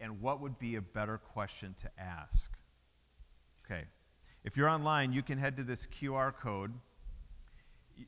And 0.00 0.22
what 0.22 0.40
would 0.40 0.58
be 0.58 0.76
a 0.76 0.80
better 0.80 1.18
question 1.18 1.74
to 1.82 1.90
ask? 1.98 2.50
Okay. 3.66 3.84
If 4.44 4.56
you're 4.56 4.70
online, 4.70 5.12
you 5.12 5.22
can 5.22 5.36
head 5.36 5.58
to 5.58 5.62
this 5.62 5.86
QR 5.86 6.34
code. 6.34 6.72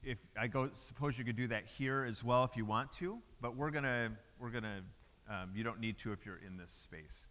If 0.03 0.19
I 0.39 0.47
go, 0.47 0.71
suppose 0.73 1.19
you 1.19 1.25
could 1.25 1.37
do 1.37 1.49
that 1.49 1.65
here 1.67 2.05
as 2.05 2.23
well 2.25 2.45
if 2.45 2.57
you 2.57 2.65
want 2.65 2.93
to, 2.93 3.19
but 3.41 3.57
we're 3.57 3.71
gonna, 3.71 4.11
we're 4.41 4.51
gonna, 4.51 4.81
um, 5.29 5.51
you 5.55 5.65
don't 5.65 5.81
need 5.81 5.99
to 5.99 6.13
if 6.13 6.25
you're 6.27 6.41
in 6.47 6.57
this 6.57 6.71
space. 6.71 7.27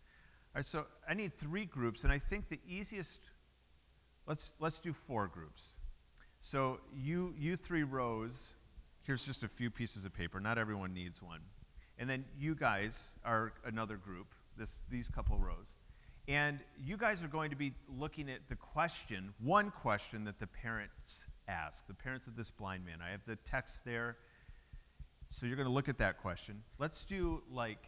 All 0.53 0.59
right, 0.59 0.65
so 0.65 0.85
I 1.07 1.13
need 1.13 1.37
three 1.37 1.65
groups, 1.65 2.03
and 2.03 2.11
I 2.11 2.19
think 2.19 2.49
the 2.49 2.59
easiest, 2.67 3.21
let's 4.27 4.53
let's 4.59 4.79
do 4.79 4.93
four 4.93 5.27
groups. 5.27 5.75
So 6.39 6.79
you 6.93 7.33
you 7.37 7.55
three 7.55 7.83
rows 7.83 8.53
Here's 9.03 9.25
just 9.25 9.43
a 9.43 9.47
few 9.47 9.71
pieces 9.71 10.05
of 10.05 10.13
paper. 10.13 10.39
Not 10.39 10.57
everyone 10.57 10.93
needs 10.93 11.21
one. 11.21 11.39
And 11.97 12.09
then 12.09 12.25
you 12.37 12.55
guys 12.55 13.13
are 13.25 13.53
another 13.65 13.97
group, 13.97 14.27
this, 14.57 14.79
these 14.89 15.07
couple 15.09 15.37
rows. 15.37 15.67
And 16.27 16.59
you 16.77 16.97
guys 16.97 17.23
are 17.23 17.27
going 17.27 17.49
to 17.49 17.55
be 17.55 17.73
looking 17.89 18.29
at 18.29 18.47
the 18.47 18.55
question, 18.55 19.33
one 19.39 19.71
question 19.71 20.23
that 20.25 20.39
the 20.39 20.47
parents 20.47 21.25
ask, 21.47 21.87
the 21.87 21.93
parents 21.93 22.27
of 22.27 22.35
this 22.35 22.51
blind 22.51 22.85
man. 22.85 22.97
I 23.05 23.11
have 23.11 23.25
the 23.25 23.35
text 23.37 23.85
there. 23.85 24.17
So 25.29 25.45
you're 25.45 25.55
going 25.55 25.67
to 25.67 25.73
look 25.73 25.89
at 25.89 25.97
that 25.99 26.17
question. 26.17 26.61
Let's 26.77 27.05
do 27.05 27.41
like, 27.49 27.85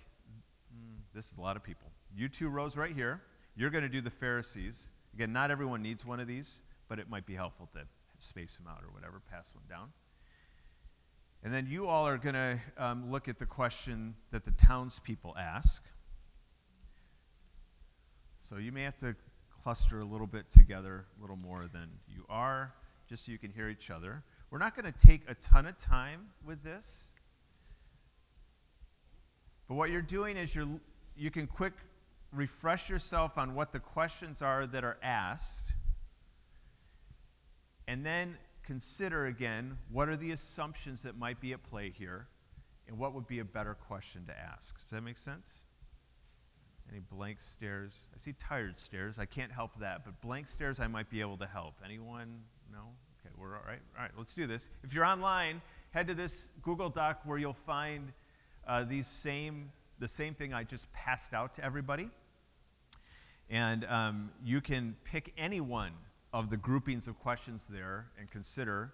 mm, 0.74 0.98
this 1.14 1.32
is 1.32 1.38
a 1.38 1.42
lot 1.42 1.56
of 1.56 1.64
people. 1.64 1.92
You 2.16 2.30
two 2.30 2.50
rows 2.50 2.78
right 2.78 2.96
here. 2.96 3.22
You're 3.56 3.70
going 3.70 3.84
to 3.84 3.90
do 3.90 4.02
the 4.02 4.10
Pharisees. 4.10 4.90
Again, 5.14 5.34
not 5.34 5.52
everyone 5.52 5.82
needs 5.82 6.06
one 6.06 6.20
of 6.20 6.28
these, 6.28 6.62
but 6.88 7.00
it 7.00 7.10
might 7.10 7.26
be 7.26 7.36
helpful 7.36 7.70
to 7.74 7.82
space 8.20 8.56
them 8.56 8.68
out 8.68 8.82
or 8.84 8.92
whatever, 8.92 9.22
pass 9.30 9.54
one 9.54 9.66
down. 9.70 9.90
And 11.44 11.54
then 11.54 11.68
you 11.68 11.88
all 11.88 12.08
are 12.08 12.18
going 12.18 12.36
to 12.36 12.60
um, 12.78 13.12
look 13.12 13.28
at 13.28 13.38
the 13.38 13.46
question 13.46 14.16
that 14.32 14.46
the 14.46 14.52
townspeople 14.52 15.36
ask. 15.38 15.84
So 18.42 18.58
you 18.58 18.72
may 18.72 18.84
have 18.84 18.98
to 19.00 19.16
cluster 19.64 20.00
a 20.00 20.06
little 20.06 20.28
bit 20.28 20.50
together, 20.52 21.06
a 21.18 21.22
little 21.22 21.36
more 21.36 21.68
than 21.72 21.90
you 22.08 22.26
are, 22.30 22.74
just 23.08 23.26
so 23.26 23.32
you 23.32 23.38
can 23.38 23.52
hear 23.52 23.70
each 23.70 23.90
other. 23.90 24.24
We're 24.50 24.60
not 24.60 24.76
going 24.76 24.92
to 24.92 25.08
take 25.08 25.22
a 25.28 25.36
ton 25.36 25.66
of 25.66 25.78
time 25.78 26.28
with 26.46 26.64
this. 26.64 27.10
But 29.68 29.76
what 29.76 29.90
you're 29.90 30.02
doing 30.02 30.38
is 30.38 30.54
you're, 30.54 30.68
you 31.16 31.32
can 31.32 31.48
quick 31.48 31.74
refresh 32.32 32.90
yourself 32.90 33.38
on 33.38 33.56
what 33.56 33.72
the 33.72 33.80
questions 33.80 34.42
are 34.42 34.66
that 34.68 34.84
are 34.84 34.98
asked. 35.02 35.74
And 37.88 38.06
then 38.06 38.38
consider 38.64 39.26
again 39.26 39.78
what 39.92 40.10
are 40.10 40.16
the 40.16 40.32
assumptions 40.32 41.04
that 41.04 41.18
might 41.18 41.40
be 41.42 41.54
at 41.54 41.64
play 41.64 41.90
here 41.90 42.28
and 42.88 42.98
what 42.98 43.14
would 43.14 43.28
be 43.28 43.40
a 43.40 43.46
better 43.46 43.74
question 43.74 44.26
to 44.28 44.38
ask. 44.38 44.80
Does 44.80 44.90
that 44.90 45.02
make 45.02 45.18
sense? 45.18 45.52
Any 46.90 47.00
blank 47.00 47.40
stares? 47.40 48.08
I 48.14 48.18
see 48.18 48.34
tired 48.34 48.78
stares. 48.78 49.20
I 49.20 49.26
can't 49.26 49.52
help 49.52 49.80
that, 49.80 50.04
but 50.06 50.20
blank 50.22 50.48
stares 50.48 50.80
I 50.80 50.88
might 50.88 51.10
be 51.10 51.22
able 51.22 51.38
to 51.38 51.48
help. 51.48 51.76
Anyone? 51.84 52.42
No? 52.74 52.90
Okay, 53.20 53.32
we're 53.38 53.56
all 53.56 53.62
right. 53.68 53.80
All 53.96 54.02
right, 54.02 54.12
let's 54.18 54.34
do 54.34 54.48
this. 54.48 54.70
If 54.84 54.96
you're 54.96 55.06
online, 55.06 55.62
head 55.92 56.08
to 56.08 56.16
this 56.16 56.50
Google 56.64 56.90
Doc 56.90 57.20
where 57.24 57.38
you'll 57.38 57.54
find 57.54 58.12
uh, 58.68 58.84
these 58.84 59.06
same 59.06 59.72
the 60.00 60.08
same 60.08 60.34
thing 60.34 60.56
I 60.56 60.64
just 60.64 60.92
passed 60.92 61.36
out 61.36 61.54
to 61.56 61.64
everybody. 61.64 62.10
And 63.48 63.86
um, 63.86 64.32
you 64.44 64.60
can 64.60 64.96
pick 65.04 65.34
any 65.38 65.62
one 65.62 65.92
of 66.34 66.50
the 66.50 66.58
groupings 66.58 67.08
of 67.08 67.20
questions 67.20 67.68
there 67.70 68.08
and 68.20 68.30
consider 68.32 68.92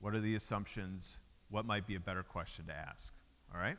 what 0.00 0.12
are 0.12 0.20
the 0.20 0.34
assumptions, 0.34 1.18
what 1.50 1.64
might 1.64 1.86
be 1.86 1.94
a 1.94 2.00
better 2.00 2.24
question 2.24 2.66
to 2.66 2.72
ask. 2.74 3.14
All 3.54 3.60
right? 3.60 3.76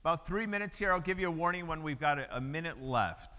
About 0.00 0.26
three 0.26 0.46
minutes 0.46 0.78
here. 0.78 0.92
I'll 0.92 0.98
give 0.98 1.20
you 1.20 1.28
a 1.28 1.30
warning 1.30 1.66
when 1.66 1.82
we've 1.82 2.00
got 2.00 2.18
a, 2.18 2.36
a 2.36 2.40
minute 2.40 2.82
left. 2.82 3.34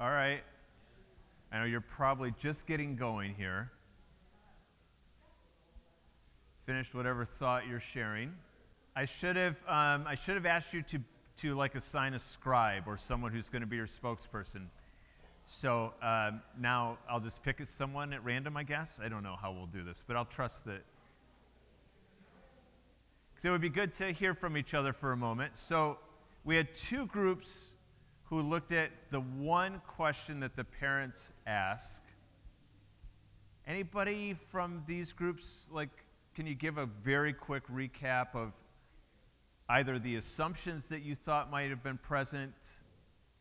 All 0.00 0.10
right. 0.10 0.42
I 1.50 1.58
know 1.58 1.64
you're 1.64 1.80
probably 1.80 2.32
just 2.38 2.66
getting 2.66 2.94
going 2.94 3.34
here. 3.34 3.72
Finished 6.66 6.94
whatever 6.94 7.24
thought 7.24 7.66
you're 7.66 7.80
sharing. 7.80 8.32
I 8.94 9.06
should 9.06 9.34
have, 9.34 9.56
um, 9.66 10.04
I 10.06 10.14
should 10.14 10.36
have 10.36 10.46
asked 10.46 10.72
you 10.72 10.82
to, 10.82 11.00
to 11.38 11.54
like 11.56 11.74
assign 11.74 12.14
a 12.14 12.18
scribe 12.20 12.84
or 12.86 12.96
someone 12.96 13.32
who's 13.32 13.48
going 13.48 13.62
to 13.62 13.66
be 13.66 13.74
your 13.74 13.88
spokesperson. 13.88 14.66
So 15.48 15.92
um, 16.00 16.42
now 16.60 16.98
I'll 17.10 17.18
just 17.18 17.42
pick 17.42 17.60
someone 17.64 18.12
at 18.12 18.22
random, 18.22 18.56
I 18.56 18.62
guess. 18.62 19.00
I 19.02 19.08
don't 19.08 19.24
know 19.24 19.34
how 19.40 19.50
we'll 19.50 19.66
do 19.66 19.82
this, 19.82 20.04
but 20.06 20.14
I'll 20.14 20.26
trust 20.26 20.64
that. 20.66 20.84
Because 23.34 23.48
it 23.48 23.50
would 23.50 23.60
be 23.60 23.68
good 23.68 23.92
to 23.94 24.12
hear 24.12 24.34
from 24.34 24.56
each 24.56 24.74
other 24.74 24.92
for 24.92 25.10
a 25.10 25.16
moment. 25.16 25.56
So 25.56 25.98
we 26.44 26.54
had 26.54 26.72
two 26.72 27.06
groups 27.06 27.74
who 28.28 28.40
looked 28.42 28.72
at 28.72 28.90
the 29.10 29.20
one 29.20 29.80
question 29.86 30.40
that 30.40 30.54
the 30.54 30.64
parents 30.64 31.32
ask. 31.46 32.02
Anybody 33.66 34.36
from 34.50 34.82
these 34.86 35.12
groups, 35.12 35.66
like, 35.70 35.90
can 36.34 36.46
you 36.46 36.54
give 36.54 36.78
a 36.78 36.86
very 36.86 37.32
quick 37.32 37.66
recap 37.68 38.34
of 38.34 38.52
either 39.68 39.98
the 39.98 40.16
assumptions 40.16 40.88
that 40.88 41.02
you 41.02 41.14
thought 41.14 41.50
might 41.50 41.70
have 41.70 41.82
been 41.82 41.98
present 41.98 42.54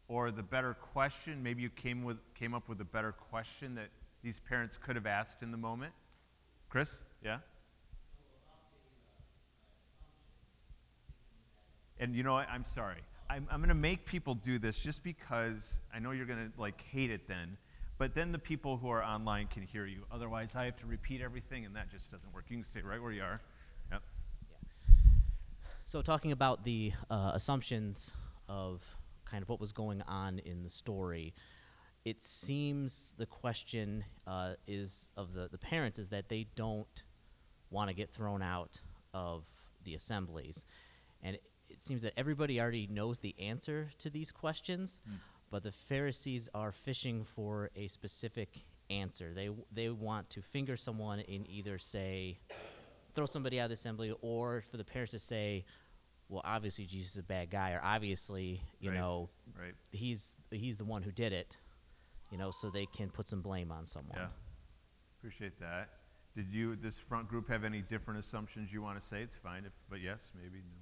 or 0.08 0.32
the 0.32 0.44
better 0.44 0.74
question. 0.74 1.42
Maybe 1.44 1.62
you 1.62 1.70
came, 1.70 2.04
with, 2.04 2.18
came 2.34 2.54
up 2.54 2.68
with 2.70 2.80
a 2.82 2.86
better 2.86 3.12
question 3.12 3.76
that 3.76 3.90
these 4.24 4.40
parents 4.40 4.78
could 4.78 4.96
have 4.96 5.06
asked 5.06 5.42
in 5.42 5.52
the 5.52 5.58
moment. 5.58 5.94
Chris? 6.70 7.04
Yeah? 7.24 7.40
And 12.00 12.16
you 12.16 12.24
know 12.24 12.34
what? 12.34 12.48
I'm 12.50 12.66
sorry. 12.66 13.02
I'm, 13.30 13.48
I'm 13.52 13.60
going 13.60 13.70
to 13.70 13.76
make 13.76 14.06
people 14.06 14.36
do 14.36 14.58
this 14.58 14.80
just 14.80 15.04
because 15.04 15.82
I 15.94 16.00
know 16.00 16.12
you're 16.12 16.26
going 16.26 16.52
to 16.52 16.62
like 16.62 16.82
hate 16.82 17.12
it 17.12 17.28
then. 17.28 17.58
But 17.98 18.14
then 18.14 18.32
the 18.32 18.40
people 18.40 18.78
who 18.78 18.90
are 18.90 19.04
online 19.04 19.48
can 19.48 19.64
hear 19.64 19.86
you. 19.86 20.04
Otherwise, 20.12 20.56
I 20.56 20.66
have 20.66 20.78
to 20.78 20.86
repeat 20.86 21.20
everything, 21.22 21.66
and 21.66 21.76
that 21.76 21.90
just 21.90 22.12
doesn't 22.12 22.32
work. 22.32 22.46
You 22.48 22.58
can 22.58 22.64
stay 22.64 22.82
right 22.82 23.02
where 23.02 23.12
you 23.12 23.24
are. 23.24 23.42
Yep. 23.92 24.02
Yeah. 24.52 24.96
So, 25.84 26.02
talking 26.04 26.32
about 26.32 26.64
the 26.64 26.94
uh, 27.10 27.32
assumptions 27.34 28.14
of 28.48 28.84
kind 29.26 29.42
of 29.42 29.50
what 29.50 29.60
was 29.60 29.72
going 29.72 30.04
on 30.04 30.40
in 30.40 30.64
the 30.64 30.70
story, 30.70 31.34
it 32.06 32.22
seems 32.22 33.16
the 33.18 33.26
question 33.26 34.06
uh, 34.28 34.54
is 34.68 35.12
of 35.18 35.34
the, 35.34 35.50
the 35.52 35.58
parents 35.58 35.98
is 35.98 36.10
that 36.10 36.30
they 36.30 36.46
don't 36.56 37.04
want 37.72 37.90
to 37.90 37.96
get 37.96 38.12
thrown 38.12 38.44
out 38.44 38.80
of 39.14 39.44
the 39.84 39.96
assemblies. 39.96 40.66
And 41.24 41.38
it, 41.70 41.82
seems 41.82 42.02
that 42.02 42.14
everybody 42.18 42.60
already 42.60 42.88
knows 42.88 43.20
the 43.20 43.36
answer 43.40 43.90
to 44.00 44.10
these 44.10 44.32
questions, 44.32 45.00
mm. 45.10 45.16
but 45.50 45.64
the 45.64 45.72
Pharisees 45.72 46.50
are 46.54 46.72
fishing 46.72 47.24
for 47.24 47.70
a 47.76 47.88
specific 47.88 48.66
answer. 48.90 49.34
They, 49.34 49.50
they 49.72 49.90
want 49.90 50.30
to 50.32 50.42
finger 50.42 50.78
someone 50.78 51.20
and 51.20 51.48
either 51.50 51.78
say, 51.78 52.40
throw 53.16 53.26
somebody 53.26 53.60
out 53.60 53.66
of 53.66 53.70
the 53.70 53.74
assembly, 53.74 54.14
or 54.22 54.64
for 54.70 54.78
the 54.78 54.84
parents 54.84 55.12
to 55.12 55.20
say, 55.20 55.66
well, 56.30 56.42
obviously 56.46 56.86
Jesus 56.86 57.14
is 57.14 57.18
a 57.18 57.24
bad 57.24 57.50
guy, 57.50 57.72
or 57.72 57.82
obviously, 57.84 58.62
you 58.80 58.92
right. 58.92 59.00
know, 59.00 59.30
right. 59.58 59.74
he's 59.92 60.36
he's 60.52 60.78
the 60.78 60.86
one 60.86 61.02
who 61.02 61.12
did 61.12 61.32
it, 61.34 61.58
you 62.32 62.38
know, 62.38 62.52
so 62.52 62.70
they 62.70 62.86
can 62.86 63.10
put 63.10 63.28
some 63.30 63.42
blame 63.42 63.72
on 63.72 63.86
someone. 63.86 64.18
Yeah, 64.18 64.28
appreciate 65.20 65.60
that. 65.60 65.90
Did 66.36 66.52
you, 66.52 66.76
this 66.76 66.98
front 66.98 67.28
group, 67.28 67.50
have 67.50 67.64
any 67.64 67.82
different 67.82 68.20
assumptions 68.20 68.72
you 68.72 68.82
want 68.82 69.00
to 69.00 69.06
say? 69.06 69.22
It's 69.22 69.36
fine, 69.36 69.66
if, 69.66 69.72
but 69.90 70.02
yes, 70.02 70.32
maybe 70.36 70.58
no. 70.58 70.76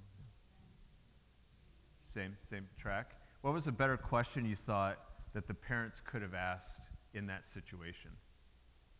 Same, 2.16 2.34
same 2.48 2.66
track. 2.78 3.10
What 3.42 3.52
was 3.52 3.66
a 3.66 3.72
better 3.72 3.98
question 3.98 4.46
you 4.46 4.56
thought 4.56 4.96
that 5.34 5.46
the 5.46 5.52
parents 5.52 6.00
could 6.00 6.22
have 6.22 6.32
asked 6.32 6.80
in 7.12 7.26
that 7.26 7.44
situation 7.44 8.10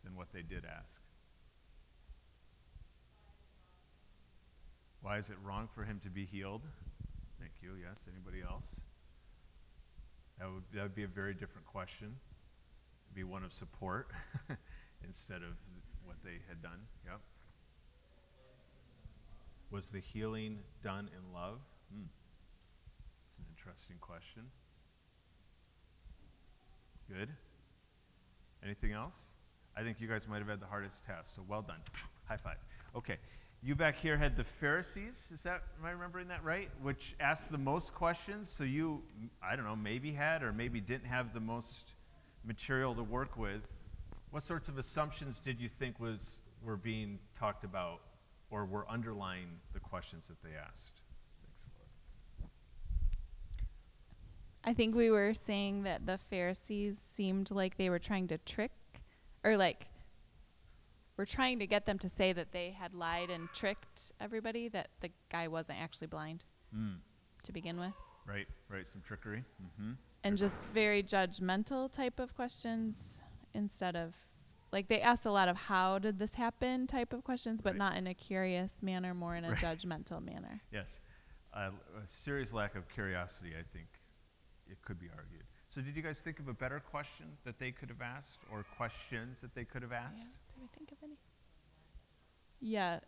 than 0.03 0.15
what 0.15 0.27
they 0.31 0.43
did 0.43 0.65
ask? 0.65 1.01
Why 5.01 5.17
is 5.17 5.31
it 5.31 5.37
wrong 5.43 5.67
for 5.73 5.83
him 5.83 5.99
to 6.03 6.11
be 6.11 6.25
healed? 6.25 6.61
Thank 7.39 7.53
you. 7.63 7.71
Yes. 7.81 8.07
Anybody 8.07 8.43
else? 8.47 8.81
That 10.37 10.53
would, 10.53 10.63
that 10.75 10.83
would 10.83 10.95
be 10.95 11.03
a 11.03 11.07
very 11.07 11.33
different 11.33 11.65
question. 11.65 12.15
It'd 13.07 13.15
be 13.15 13.23
one 13.23 13.43
of 13.43 13.51
support 13.51 14.11
instead 15.03 15.37
of 15.37 15.57
what 16.05 16.17
they 16.23 16.37
had 16.47 16.61
done. 16.61 16.81
Yep. 17.03 17.19
Was 19.71 19.89
the 19.89 20.01
healing 20.01 20.59
done 20.83 21.09
in 21.17 21.33
love? 21.33 21.57
Hmm. 21.91 22.03
Interesting 23.67 23.97
question. 23.99 24.43
Good. 27.09 27.27
Anything 28.63 28.93
else? 28.93 29.33
I 29.75 29.83
think 29.83 29.99
you 29.99 30.07
guys 30.07 30.25
might 30.25 30.37
have 30.37 30.47
had 30.47 30.61
the 30.61 30.65
hardest 30.65 31.03
test, 31.03 31.35
so 31.35 31.43
well 31.49 31.61
done. 31.61 31.81
High 32.29 32.37
five. 32.37 32.55
Okay. 32.95 33.17
You 33.61 33.75
back 33.75 33.97
here 33.99 34.15
had 34.15 34.37
the 34.37 34.45
Pharisees, 34.45 35.29
is 35.33 35.41
that, 35.41 35.63
am 35.79 35.85
I 35.85 35.91
remembering 35.91 36.29
that 36.29 36.45
right? 36.45 36.69
Which 36.81 37.15
asked 37.19 37.51
the 37.51 37.57
most 37.57 37.93
questions. 37.93 38.49
So 38.49 38.63
you, 38.63 39.01
I 39.43 39.57
don't 39.57 39.65
know, 39.65 39.75
maybe 39.75 40.13
had 40.13 40.43
or 40.43 40.53
maybe 40.53 40.79
didn't 40.79 41.07
have 41.07 41.33
the 41.33 41.41
most 41.41 41.91
material 42.45 42.95
to 42.95 43.03
work 43.03 43.35
with. 43.35 43.67
What 44.31 44.43
sorts 44.43 44.69
of 44.69 44.77
assumptions 44.77 45.41
did 45.41 45.59
you 45.59 45.67
think 45.67 45.99
was, 45.99 46.39
were 46.63 46.77
being 46.77 47.19
talked 47.37 47.65
about 47.65 47.99
or 48.49 48.65
were 48.65 48.87
underlying 48.89 49.47
the 49.73 49.81
questions 49.81 50.29
that 50.29 50.41
they 50.41 50.55
asked? 50.55 51.01
Thanks, 51.43 51.65
Laura. 51.75 51.87
I 54.67 54.73
think 54.73 54.95
we 54.95 55.09
were 55.09 55.33
saying 55.33 55.83
that 55.83 56.05
the 56.05 56.17
Pharisees 56.17 56.97
seemed 57.13 57.51
like 57.51 57.77
they 57.77 57.89
were 57.89 57.99
trying 57.99 58.27
to 58.27 58.37
trick 58.37 58.71
or 59.43 59.55
like 59.55 59.87
we're 61.17 61.25
trying 61.25 61.57
to 61.59 61.67
get 61.67 61.85
them 61.85 61.97
to 61.99 62.09
say 62.09 62.33
that 62.33 62.51
they 62.51 62.71
had 62.71 62.93
lied 62.93 63.29
and 63.29 63.47
tricked 63.53 64.11
everybody, 64.19 64.67
that 64.67 64.89
the 64.99 65.09
guy 65.29 65.47
wasn't 65.47 65.79
actually 65.81 66.07
blind 66.07 66.43
Mm. 66.75 66.97
to 67.43 67.53
begin 67.53 67.79
with. 67.79 67.93
Right, 68.25 68.47
right, 68.67 68.85
some 68.85 69.01
trickery. 69.01 69.45
Mm-hmm. 69.63 69.93
And 70.25 70.37
just 70.37 70.67
very 70.67 71.01
judgmental 71.01 71.89
type 71.89 72.19
of 72.19 72.35
questions 72.35 73.23
instead 73.53 73.95
of 73.95 74.15
like 74.73 74.89
they 74.89 74.99
asked 74.99 75.25
a 75.25 75.31
lot 75.31 75.47
of 75.47 75.55
how 75.55 75.97
did 75.97 76.19
this 76.19 76.33
happen 76.35 76.87
type 76.87 77.13
of 77.13 77.23
questions, 77.23 77.61
but 77.61 77.69
Right. 77.71 77.77
not 77.77 77.95
in 77.95 78.05
a 78.05 78.13
curious 78.13 78.83
manner, 78.83 79.13
more 79.13 79.33
in 79.37 79.45
a 79.45 79.51
Right. 79.51 79.59
judgmental 79.59 80.21
manner. 80.21 80.59
Yes, 80.73 80.99
uh, 81.53 81.71
a 82.03 82.05
serious 82.05 82.51
lack 82.51 82.75
of 82.75 82.89
curiosity, 82.89 83.53
I 83.57 83.63
think, 83.63 83.87
it 84.69 84.77
could 84.83 84.99
be 84.99 85.07
argued. 85.15 85.43
So, 85.69 85.81
did 85.81 85.95
you 85.95 86.01
guys 86.01 86.19
think 86.19 86.39
of 86.39 86.47
a 86.47 86.53
better 86.53 86.79
question 86.79 87.25
that 87.43 87.59
they 87.59 87.71
could 87.71 87.89
have 87.89 88.01
asked, 88.01 88.39
or 88.51 88.63
questions 88.77 89.41
that 89.41 89.53
they 89.53 89.65
could 89.65 89.81
have 89.81 89.91
Yeah. 89.91 90.07
asked? 90.11 90.31
Did 90.49 90.61
we 90.61 90.67
think 90.67 90.91
of 90.91 90.97
any? 91.03 91.17
Yeah. 92.59 92.99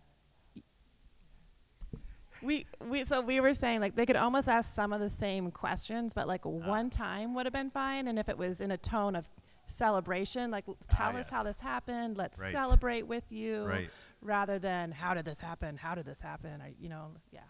We 2.41 2.65
we 2.85 3.03
so 3.03 3.19
we 3.21 3.41
were 3.41 3.53
saying 3.53 3.81
like 3.81 3.95
they 3.95 4.05
could 4.05 4.15
almost 4.15 4.47
ask 4.47 4.73
some 4.73 4.93
of 4.93 5.01
the 5.01 5.09
same 5.09 5.51
questions, 5.51 6.13
but 6.13 6.25
like 6.27 6.45
Ah. 6.45 6.49
one 6.49 6.89
time 6.89 7.33
would 7.33 7.45
have 7.45 7.53
been 7.53 7.69
fine, 7.69 8.07
and 8.07 8.17
if 8.17 8.29
it 8.29 8.37
was 8.37 8.61
in 8.61 8.71
a 8.71 8.77
tone 8.77 9.15
of 9.15 9.29
celebration, 9.67 10.49
like 10.49 10.65
l- 10.67 10.77
tell 10.89 11.15
us 11.17 11.29
how 11.29 11.41
Ah, 11.41 11.43
this 11.43 11.59
happened, 11.59 12.17
let's 12.17 12.39
Right. 12.39 12.53
celebrate 12.53 13.03
with 13.03 13.29
you, 13.31 13.65
Right. 13.65 13.89
rather 14.21 14.57
than 14.57 14.91
how 14.91 15.13
did 15.13 15.25
this 15.25 15.39
happen, 15.41 15.75
how 15.77 15.95
did 15.95 16.05
this 16.05 16.21
happen, 16.21 16.61
I, 16.61 16.75
you 16.79 16.89
know, 16.89 17.13
yeah. 17.31 17.43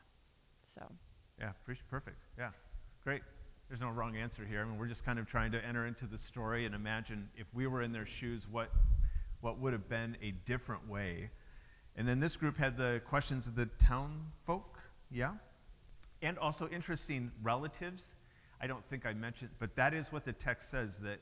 So 0.70 0.92
Yeah, 1.38 1.54
perfect. 1.90 2.18
Yeah, 2.38 2.52
great. 3.04 3.22
There's 3.70 3.82
no 3.82 3.90
wrong 3.90 4.18
answer 4.18 4.44
here. 4.44 4.62
I 4.62 4.66
mean, 4.66 4.80
we're 4.80 4.88
just 4.88 5.06
kind 5.06 5.20
of 5.20 5.28
trying 5.28 5.52
to 5.52 5.64
enter 5.64 5.86
into 5.86 6.08
the 6.08 6.18
story 6.18 6.66
and 6.66 6.74
imagine 6.74 7.30
if 7.38 7.46
we 7.54 7.68
were 7.68 7.84
in 7.84 7.92
their 7.92 8.06
shoes, 8.06 8.48
what 8.50 8.72
what 9.42 9.60
would 9.60 9.74
have 9.74 9.88
been 9.88 10.18
a 10.24 10.32
different 10.32 10.90
way. 10.90 11.30
And 11.96 12.08
then 12.08 12.20
this 12.20 12.36
group 12.36 12.58
had 12.58 12.78
the 12.78 13.00
questions 13.08 13.46
of 13.46 13.56
the 13.56 13.68
town 13.78 14.32
folk, 14.46 14.80
yeah, 15.12 15.34
and 16.22 16.38
also 16.40 16.68
interesting 16.70 17.32
relatives. 17.44 18.16
I 18.60 18.66
don't 18.66 18.84
think 18.86 19.06
I 19.06 19.14
mentioned, 19.14 19.52
but 19.60 19.76
that 19.76 19.94
is 19.94 20.12
what 20.12 20.26
the 20.26 20.34
text 20.34 20.72
says 20.72 21.00
that 21.00 21.20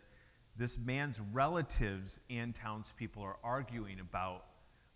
this 0.55 0.77
man's 0.77 1.19
relatives 1.33 2.19
and 2.29 2.55
townspeople 2.55 3.21
are 3.21 3.37
arguing 3.43 3.99
about 3.99 4.45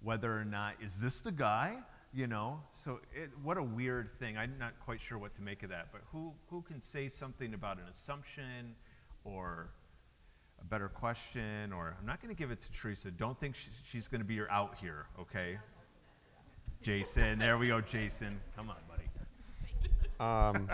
whether 0.01 0.35
or 0.35 0.45
not 0.45 0.75
is 0.81 0.99
this 0.99 1.19
the 1.19 1.31
guy 1.31 1.77
you 2.13 2.27
know? 2.27 2.59
So 2.73 2.99
it, 3.13 3.29
what 3.43 3.57
a 3.57 3.63
weird 3.63 4.09
thing. 4.19 4.37
I'm 4.37 4.55
not 4.59 4.73
quite 4.83 4.99
sure 4.99 5.17
what 5.17 5.33
to 5.35 5.41
make 5.41 5.63
of 5.63 5.69
that 5.69 5.87
but 5.91 6.01
who, 6.11 6.33
who 6.49 6.61
can 6.61 6.81
say 6.81 7.09
something 7.09 7.53
about 7.53 7.77
an 7.77 7.85
assumption 7.91 8.75
or 9.23 9.69
a 10.59 10.63
better 10.65 10.89
question 10.89 11.73
or 11.73 11.95
i'm 11.99 12.05
not 12.05 12.21
going 12.21 12.33
to 12.33 12.37
give 12.37 12.51
it 12.51 12.61
to 12.61 12.71
teresa. 12.71 13.09
Don't 13.09 13.39
think 13.39 13.55
she, 13.55 13.69
she's 13.83 14.07
going 14.07 14.21
to 14.21 14.25
be 14.25 14.35
your 14.35 14.51
out 14.51 14.75
here 14.79 15.07
okay? 15.19 15.57
Jason 16.81 17.39
there 17.39 17.57
we 17.57 17.67
go 17.67 17.81
jason. 17.81 18.39
Come 18.55 18.69
on 18.69 18.77
buddy. 18.87 19.01
Um, 20.21 20.69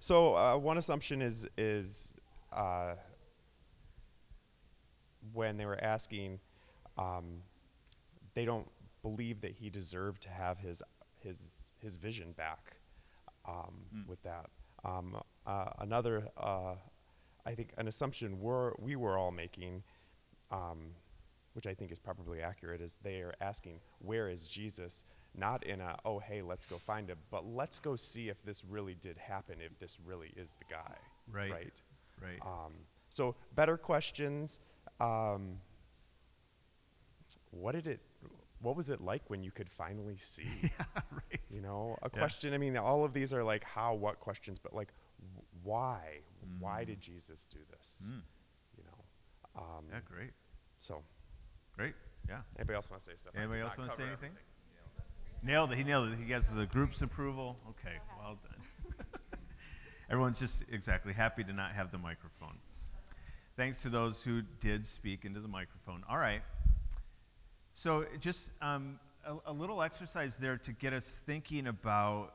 so 0.00 0.34
uh, 0.34 0.56
one 0.56 0.78
assumption 0.78 1.22
is 1.22 1.48
is 1.56 2.16
uh, 2.52 2.94
when 5.32 5.56
they 5.56 5.66
were 5.66 5.82
asking, 5.82 6.40
um, 6.98 7.42
they 8.34 8.44
don't 8.44 8.66
believe 9.06 9.36
that 9.44 9.52
he 9.60 9.70
deserved 9.70 10.20
to 10.22 10.30
have 10.30 10.56
his 10.58 10.82
his 11.24 11.36
his 11.84 11.96
vision 11.96 12.32
back. 12.32 12.64
Um, 13.46 13.74
With 14.08 14.22
that, 14.22 14.46
um, 14.84 15.08
uh, 15.46 15.70
another 15.78 16.16
uh, 16.36 16.76
I 17.50 17.52
think 17.56 17.68
an 17.76 17.86
assumption 17.88 18.40
we're, 18.40 18.72
we 18.78 18.96
were 18.96 19.16
all 19.20 19.32
making. 19.44 19.84
Um, 20.50 20.80
which 21.54 21.68
I 21.68 21.74
think 21.74 21.92
is 21.92 22.00
probably 22.00 22.42
accurate, 22.42 22.80
is 22.80 22.98
they 23.02 23.22
are 23.22 23.32
asking, 23.40 23.78
where 24.00 24.28
is 24.28 24.46
Jesus? 24.48 25.04
Not 25.36 25.62
in 25.62 25.80
a, 25.80 25.96
oh, 26.04 26.18
hey, 26.18 26.42
let's 26.42 26.66
go 26.66 26.78
find 26.78 27.08
him, 27.08 27.18
but 27.30 27.46
let's 27.46 27.78
go 27.78 27.94
see 27.96 28.28
if 28.28 28.42
this 28.42 28.64
really 28.64 28.94
did 28.94 29.16
happen, 29.16 29.56
if 29.60 29.78
this 29.78 29.98
really 30.04 30.32
is 30.36 30.56
the 30.58 30.64
guy. 30.68 30.96
Right. 31.32 31.52
Right. 31.52 31.82
right 32.20 32.40
Um, 32.42 32.72
so, 33.08 33.36
better 33.54 33.76
questions. 33.76 34.58
Um, 34.98 35.60
what 37.52 37.72
did 37.76 37.86
it, 37.86 38.00
what 38.64 38.76
was 38.76 38.90
it 38.90 39.00
like 39.00 39.22
when 39.28 39.42
you 39.42 39.50
could 39.50 39.68
finally 39.70 40.16
see? 40.16 40.48
yeah, 40.62 40.70
right 41.12 41.40
You 41.50 41.60
know, 41.60 41.96
a 42.02 42.10
Yeah. 42.12 42.18
question, 42.18 42.54
I 42.54 42.58
mean, 42.58 42.76
all 42.76 43.04
of 43.04 43.12
these 43.12 43.32
are 43.32 43.44
like 43.44 43.62
how, 43.64 43.94
what 43.94 44.18
questions, 44.20 44.58
but 44.58 44.72
like, 44.74 44.92
w- 45.34 45.46
why? 45.62 46.20
Why 46.58 46.84
did 46.84 47.00
Jesus 47.00 47.46
do 47.46 47.58
this? 47.78 48.10
Mm. 48.12 48.22
You 48.78 48.84
know, 48.84 49.62
um, 49.62 49.84
yeah 49.90 50.00
great 50.04 50.32
so 50.78 51.02
great 51.76 51.94
yeah 52.28 52.40
anybody 52.58 52.74
else 52.74 52.90
want 52.90 53.02
to 53.02 53.10
say 53.10 53.16
stuff? 53.16 53.32
I 53.36 53.38
Anybody 53.38 53.60
else 53.60 53.78
want 53.78 53.90
to 53.90 53.96
say 53.96 54.02
anything? 54.02 54.30
everything. 54.30 54.38
Nailed 55.42 55.72
it. 55.72 55.78
He 55.78 55.84
nailed 55.84 56.08
it. 56.10 56.18
He 56.18 56.24
gets 56.24 56.48
the 56.48 56.66
group's 56.66 57.02
approval. 57.02 57.58
Okay, 57.70 57.96
well 58.18 58.38
done. 58.42 58.96
Everyone's 60.10 60.38
just 60.38 60.64
exactly 60.70 61.12
happy 61.12 61.44
to 61.44 61.52
not 61.52 61.72
have 61.72 61.90
the 61.92 61.98
microphone. 61.98 62.56
Thanks 63.56 63.80
to 63.82 63.88
those 63.90 64.22
who 64.24 64.42
did 64.60 64.84
speak 64.86 65.24
into 65.24 65.40
the 65.40 65.48
microphone. 65.48 66.02
All 66.08 66.18
right. 66.18 66.40
So, 67.76 68.06
just 68.20 68.50
um, 68.62 69.00
a, 69.26 69.50
a 69.50 69.52
little 69.52 69.82
exercise 69.82 70.36
there 70.36 70.56
to 70.58 70.72
get 70.72 70.92
us 70.92 71.20
thinking 71.26 71.66
about 71.66 72.32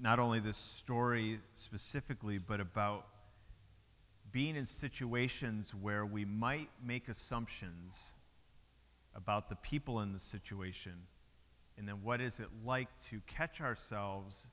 not 0.00 0.20
only 0.20 0.38
this 0.38 0.56
story 0.56 1.40
specifically, 1.54 2.38
but 2.38 2.60
about 2.60 3.06
being 4.30 4.54
in 4.54 4.64
situations 4.64 5.74
where 5.74 6.06
we 6.06 6.24
might 6.24 6.68
make 6.84 7.08
assumptions 7.08 8.12
about 9.16 9.48
the 9.48 9.56
people 9.56 10.00
in 10.02 10.12
the 10.12 10.20
situation, 10.20 10.92
and 11.76 11.88
then 11.88 11.96
what 12.04 12.20
is 12.20 12.38
it 12.38 12.48
like 12.64 12.88
to 13.10 13.20
catch 13.26 13.60
ourselves 13.60 14.46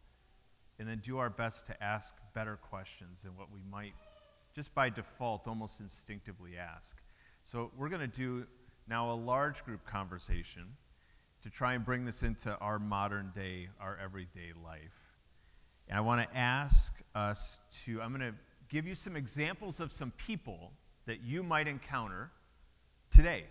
and 0.79 0.89
then 0.89 0.99
do 1.05 1.19
our 1.19 1.29
best 1.29 1.67
to 1.67 1.83
ask 1.83 2.15
better 2.33 2.55
questions 2.55 3.21
than 3.21 3.37
what 3.37 3.51
we 3.53 3.59
might 3.69 3.93
just 4.55 4.73
by 4.73 4.89
default 4.89 5.47
almost 5.47 5.79
instinctively 5.79 6.57
ask. 6.57 6.97
So, 7.43 7.69
we're 7.77 7.89
going 7.89 8.01
to 8.01 8.17
do 8.17 8.47
now 8.91 9.09
a 9.09 9.15
large 9.15 9.63
group 9.63 9.85
conversation 9.85 10.63
to 11.41 11.49
try 11.49 11.73
and 11.75 11.85
bring 11.85 12.03
this 12.05 12.23
into 12.23 12.53
our 12.57 12.77
modern 12.77 13.31
day, 13.33 13.69
our 13.79 13.97
everyday 14.03 14.51
life. 14.63 15.15
And 15.87 15.97
I 15.97 16.01
want 16.01 16.29
to 16.29 16.37
ask 16.37 16.93
us 17.15 17.61
to, 17.85 18.01
I'm 18.01 18.09
going 18.09 18.33
to 18.33 18.37
give 18.67 18.85
you 18.85 18.93
some 18.93 19.15
examples 19.15 19.79
of 19.79 19.93
some 19.93 20.11
people 20.17 20.73
that 21.05 21.21
you 21.23 21.41
might 21.41 21.69
encounter 21.69 22.31
today. 23.15 23.45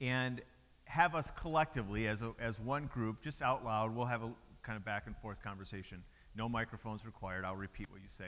And 0.00 0.42
have 0.86 1.14
us 1.14 1.30
collectively, 1.36 2.08
as, 2.08 2.20
a, 2.20 2.32
as 2.40 2.58
one 2.58 2.86
group, 2.86 3.22
just 3.22 3.42
out 3.42 3.64
loud, 3.64 3.94
we'll 3.94 4.06
have 4.06 4.24
a 4.24 4.30
kind 4.64 4.76
of 4.76 4.84
back 4.84 5.04
and 5.06 5.16
forth 5.18 5.40
conversation. 5.40 6.02
No 6.34 6.48
microphones 6.48 7.06
required. 7.06 7.44
I'll 7.44 7.54
repeat 7.54 7.88
what 7.92 8.00
you 8.02 8.08
say. 8.08 8.26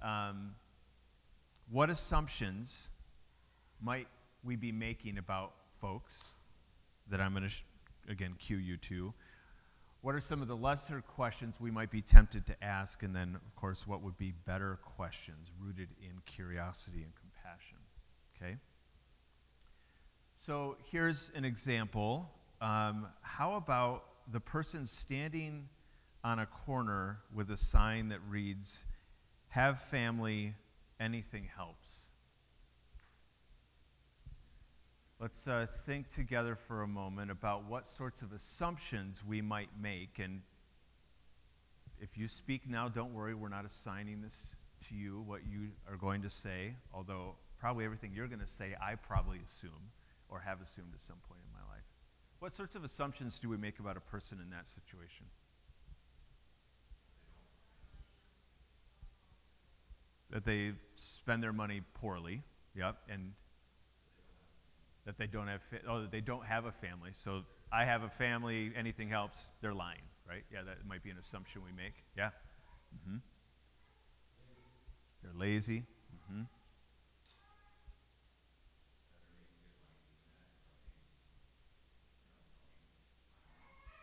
Um, 0.00 0.54
what 1.68 1.90
assumptions 1.90 2.88
might 3.80 4.06
we 4.44 4.56
be 4.56 4.72
making 4.72 5.18
about 5.18 5.52
folks 5.80 6.34
that 7.08 7.20
I'm 7.20 7.32
going 7.32 7.44
to, 7.44 7.48
sh- 7.48 7.64
again, 8.08 8.34
cue 8.38 8.56
you 8.56 8.76
to? 8.78 9.12
What 10.00 10.14
are 10.16 10.20
some 10.20 10.42
of 10.42 10.48
the 10.48 10.56
lesser 10.56 11.00
questions 11.00 11.60
we 11.60 11.70
might 11.70 11.90
be 11.90 12.02
tempted 12.02 12.46
to 12.46 12.64
ask? 12.64 13.02
And 13.02 13.14
then, 13.14 13.36
of 13.36 13.54
course, 13.54 13.86
what 13.86 14.02
would 14.02 14.16
be 14.16 14.32
better 14.46 14.78
questions 14.96 15.50
rooted 15.60 15.88
in 16.00 16.20
curiosity 16.26 17.04
and 17.04 17.12
compassion? 17.14 17.78
Okay? 18.36 18.56
So 20.44 20.76
here's 20.90 21.30
an 21.36 21.44
example. 21.44 22.28
Um, 22.60 23.06
how 23.20 23.54
about 23.54 24.04
the 24.32 24.40
person 24.40 24.86
standing 24.86 25.68
on 26.24 26.40
a 26.40 26.46
corner 26.46 27.18
with 27.32 27.50
a 27.50 27.56
sign 27.56 28.08
that 28.08 28.20
reads, 28.28 28.84
Have 29.48 29.80
family, 29.82 30.54
anything 30.98 31.48
helps? 31.56 32.11
Let's 35.22 35.46
uh, 35.46 35.68
think 35.86 36.10
together 36.10 36.56
for 36.56 36.82
a 36.82 36.88
moment 36.88 37.30
about 37.30 37.70
what 37.70 37.86
sorts 37.86 38.22
of 38.22 38.32
assumptions 38.32 39.22
we 39.24 39.40
might 39.40 39.68
make. 39.80 40.18
And 40.18 40.40
if 42.00 42.18
you 42.18 42.26
speak 42.26 42.68
now, 42.68 42.88
don't 42.88 43.14
worry, 43.14 43.32
we're 43.32 43.48
not 43.48 43.64
assigning 43.64 44.20
this 44.20 44.34
to 44.88 44.96
you, 44.96 45.22
what 45.24 45.42
you 45.48 45.68
are 45.88 45.96
going 45.96 46.22
to 46.22 46.28
say, 46.28 46.74
although 46.92 47.36
probably 47.60 47.84
everything 47.84 48.10
you're 48.12 48.26
going 48.26 48.40
to 48.40 48.48
say, 48.48 48.74
I 48.82 48.96
probably 48.96 49.38
assume 49.46 49.92
or 50.28 50.40
have 50.40 50.60
assumed 50.60 50.92
at 50.92 51.00
some 51.00 51.18
point 51.28 51.40
in 51.46 51.52
my 51.52 51.72
life. 51.72 51.84
What 52.40 52.56
sorts 52.56 52.74
of 52.74 52.82
assumptions 52.82 53.38
do 53.38 53.48
we 53.48 53.56
make 53.56 53.78
about 53.78 53.96
a 53.96 54.00
person 54.00 54.40
in 54.42 54.50
that 54.50 54.66
situation? 54.66 55.26
That 60.30 60.44
they 60.44 60.72
spend 60.96 61.44
their 61.44 61.52
money 61.52 61.82
poorly, 61.94 62.42
yep, 62.74 62.96
and 63.08 63.34
that 65.04 65.18
they 65.18 65.26
don't 65.26 65.48
have 65.48 65.62
fa- 65.62 65.80
oh 65.88 66.00
that 66.02 66.10
they 66.10 66.20
don't 66.20 66.44
have 66.44 66.64
a 66.64 66.72
family. 66.72 67.10
So 67.12 67.42
I 67.72 67.84
have 67.84 68.02
a 68.02 68.08
family, 68.10 68.72
anything 68.76 69.08
helps. 69.08 69.50
They're 69.60 69.74
lying, 69.74 70.02
right? 70.28 70.44
Yeah, 70.52 70.62
that 70.62 70.86
might 70.86 71.02
be 71.02 71.10
an 71.10 71.18
assumption 71.18 71.62
we 71.64 71.72
make. 71.72 71.94
Yeah. 72.16 72.30
hmm 73.06 73.16
They're 75.22 75.32
lazy. 75.34 75.84
hmm 76.30 76.42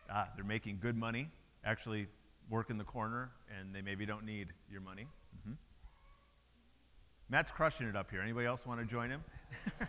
Ah, 0.08 0.28
they're 0.34 0.44
making 0.44 0.78
good 0.80 0.96
money, 0.96 1.30
actually 1.64 2.08
work 2.48 2.70
in 2.70 2.78
the 2.78 2.84
corner, 2.84 3.30
and 3.58 3.74
they 3.74 3.80
maybe 3.82 4.06
don't 4.06 4.24
need 4.24 4.48
your 4.70 4.80
money. 4.80 5.06
hmm 5.44 5.52
Matt's 7.28 7.50
crushing 7.50 7.86
it 7.86 7.94
up 7.96 8.10
here. 8.10 8.20
Anybody 8.20 8.46
else 8.46 8.66
want 8.66 8.80
to 8.80 8.86
join 8.86 9.10
him? 9.10 9.22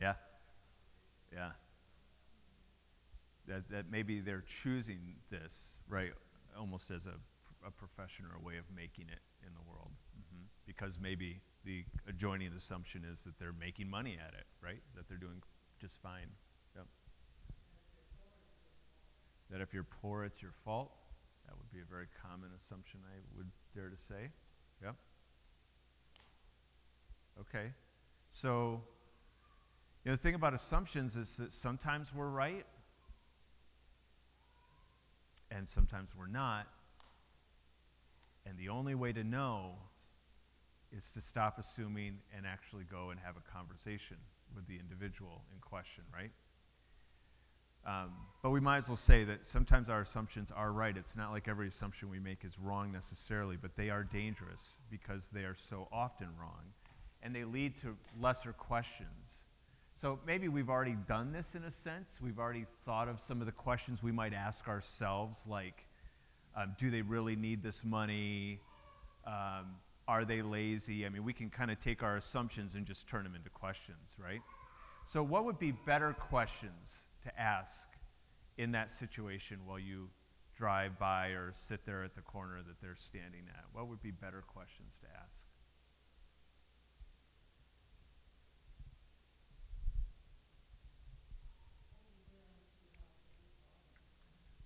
yeah. 0.00 0.14
Yeah. 1.32 1.52
That, 3.52 3.68
that 3.68 3.90
maybe 3.90 4.20
they're 4.20 4.44
choosing 4.62 5.16
this, 5.30 5.78
right, 5.86 6.12
almost 6.58 6.90
as 6.90 7.04
a, 7.04 7.12
a 7.66 7.70
profession 7.70 8.24
or 8.24 8.40
a 8.40 8.42
way 8.42 8.56
of 8.56 8.64
making 8.74 9.08
it 9.12 9.20
in 9.46 9.52
the 9.52 9.60
world. 9.70 9.90
hmm 10.16 10.44
Because 10.66 10.98
maybe 10.98 11.42
the 11.62 11.84
adjoining 12.08 12.50
assumption 12.56 13.04
is 13.04 13.24
that 13.24 13.38
they're 13.38 13.52
making 13.52 13.90
money 13.90 14.16
at 14.18 14.32
it, 14.32 14.46
right? 14.62 14.80
That 14.96 15.06
they're 15.06 15.18
doing 15.18 15.42
just 15.78 16.00
fine. 16.00 16.28
Yep. 16.74 16.86
That 19.50 19.60
if 19.60 19.74
you're 19.74 19.84
poor, 20.00 20.24
it's 20.24 20.40
your 20.40 20.54
fault. 20.64 20.90
That 21.46 21.54
would 21.58 21.70
be 21.70 21.80
a 21.80 21.90
very 21.90 22.06
common 22.22 22.48
assumption, 22.56 23.00
I 23.04 23.18
would 23.36 23.50
dare 23.74 23.90
to 23.90 23.98
say. 23.98 24.30
Yep. 24.82 24.94
Okay. 27.40 27.74
So, 28.30 28.80
you 30.04 30.10
know, 30.10 30.16
the 30.16 30.22
thing 30.22 30.36
about 30.36 30.54
assumptions 30.54 31.16
is 31.16 31.36
that 31.36 31.52
sometimes 31.52 32.14
we're 32.14 32.30
right 32.30 32.64
and 35.54 35.68
sometimes 35.68 36.10
we're 36.16 36.26
not. 36.26 36.66
And 38.46 38.58
the 38.58 38.68
only 38.68 38.94
way 38.94 39.12
to 39.12 39.22
know 39.22 39.72
is 40.96 41.10
to 41.12 41.20
stop 41.20 41.58
assuming 41.58 42.18
and 42.36 42.46
actually 42.46 42.84
go 42.84 43.10
and 43.10 43.20
have 43.20 43.36
a 43.36 43.52
conversation 43.52 44.16
with 44.54 44.66
the 44.66 44.78
individual 44.78 45.42
in 45.54 45.60
question, 45.60 46.04
right? 46.12 46.30
Um, 47.84 48.12
but 48.42 48.50
we 48.50 48.60
might 48.60 48.78
as 48.78 48.88
well 48.88 48.96
say 48.96 49.24
that 49.24 49.46
sometimes 49.46 49.88
our 49.88 50.02
assumptions 50.02 50.50
are 50.54 50.72
right. 50.72 50.96
It's 50.96 51.16
not 51.16 51.32
like 51.32 51.48
every 51.48 51.68
assumption 51.68 52.10
we 52.10 52.20
make 52.20 52.44
is 52.44 52.58
wrong 52.58 52.92
necessarily, 52.92 53.56
but 53.56 53.76
they 53.76 53.90
are 53.90 54.04
dangerous 54.04 54.78
because 54.90 55.30
they 55.30 55.42
are 55.42 55.56
so 55.56 55.88
often 55.90 56.28
wrong. 56.38 56.62
And 57.22 57.34
they 57.34 57.44
lead 57.44 57.80
to 57.82 57.96
lesser 58.20 58.52
questions. 58.52 59.42
So 60.02 60.18
maybe 60.26 60.48
we've 60.48 60.68
already 60.68 60.96
done 61.06 61.30
this 61.30 61.54
in 61.54 61.62
a 61.62 61.70
sense. 61.70 62.18
We've 62.20 62.40
already 62.40 62.66
thought 62.84 63.06
of 63.06 63.20
some 63.20 63.38
of 63.38 63.46
the 63.46 63.52
questions 63.52 64.02
we 64.02 64.10
might 64.10 64.34
ask 64.34 64.66
ourselves, 64.66 65.44
like 65.46 65.86
um, 66.56 66.74
do 66.76 66.90
they 66.90 67.02
really 67.02 67.36
need 67.36 67.62
this 67.62 67.84
money? 67.84 68.58
Um, 69.24 69.76
are 70.08 70.24
they 70.24 70.42
lazy? 70.42 71.06
I 71.06 71.08
mean, 71.08 71.22
we 71.22 71.32
can 71.32 71.50
kind 71.50 71.70
of 71.70 71.78
take 71.78 72.02
our 72.02 72.16
assumptions 72.16 72.74
and 72.74 72.84
just 72.84 73.06
turn 73.06 73.22
them 73.22 73.36
into 73.36 73.48
questions, 73.48 74.16
right? 74.18 74.40
So, 75.06 75.22
what 75.22 75.44
would 75.44 75.60
be 75.60 75.70
better 75.70 76.12
questions 76.14 77.02
to 77.22 77.40
ask 77.40 77.86
in 78.58 78.72
that 78.72 78.90
situation 78.90 79.60
while 79.64 79.78
you 79.78 80.10
drive 80.56 80.98
by 80.98 81.28
or 81.28 81.52
sit 81.54 81.86
there 81.86 82.02
at 82.02 82.16
the 82.16 82.22
corner 82.22 82.60
that 82.66 82.80
they're 82.80 82.96
standing 82.96 83.44
at? 83.48 83.66
What 83.72 83.86
would 83.86 84.02
be 84.02 84.10
better 84.10 84.42
questions 84.52 84.98
to 85.02 85.06
ask? 85.24 85.46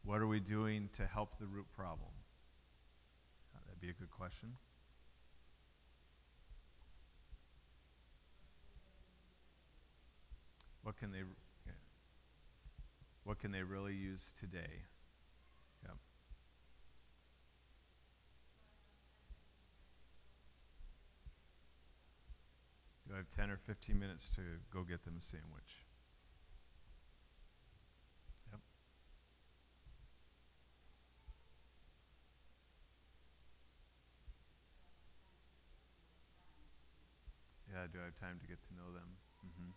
What 0.06 0.22
are 0.22 0.26
we 0.26 0.40
doing 0.40 0.88
to 0.94 1.06
help 1.06 1.38
the 1.38 1.46
root 1.46 1.66
problem? 1.74 2.12
Uh, 3.54 3.58
that'd 3.66 3.80
be 3.80 3.90
a 3.90 3.92
good 3.92 4.10
question. 4.10 4.50
What 10.82 10.96
can 10.96 11.10
they. 11.10 11.22
What 13.24 13.40
can 13.40 13.50
they 13.50 13.64
really 13.64 13.94
use 13.94 14.32
today? 14.38 14.84
Do 23.08 23.14
I 23.14 23.18
have 23.18 23.30
10 23.30 23.50
or 23.50 23.56
15 23.56 23.98
minutes 23.98 24.28
to 24.30 24.42
go 24.72 24.82
get 24.82 25.04
them 25.04 25.14
a 25.16 25.20
sandwich? 25.20 25.86
Yep. 28.50 28.60
Yeah, 37.72 37.86
do 37.92 37.95
I 37.95 37.95
time 38.20 38.38
to 38.40 38.46
get 38.46 38.58
to 38.68 38.74
know 38.74 38.92
them? 38.92 39.08
Mm-hmm. 39.46 39.70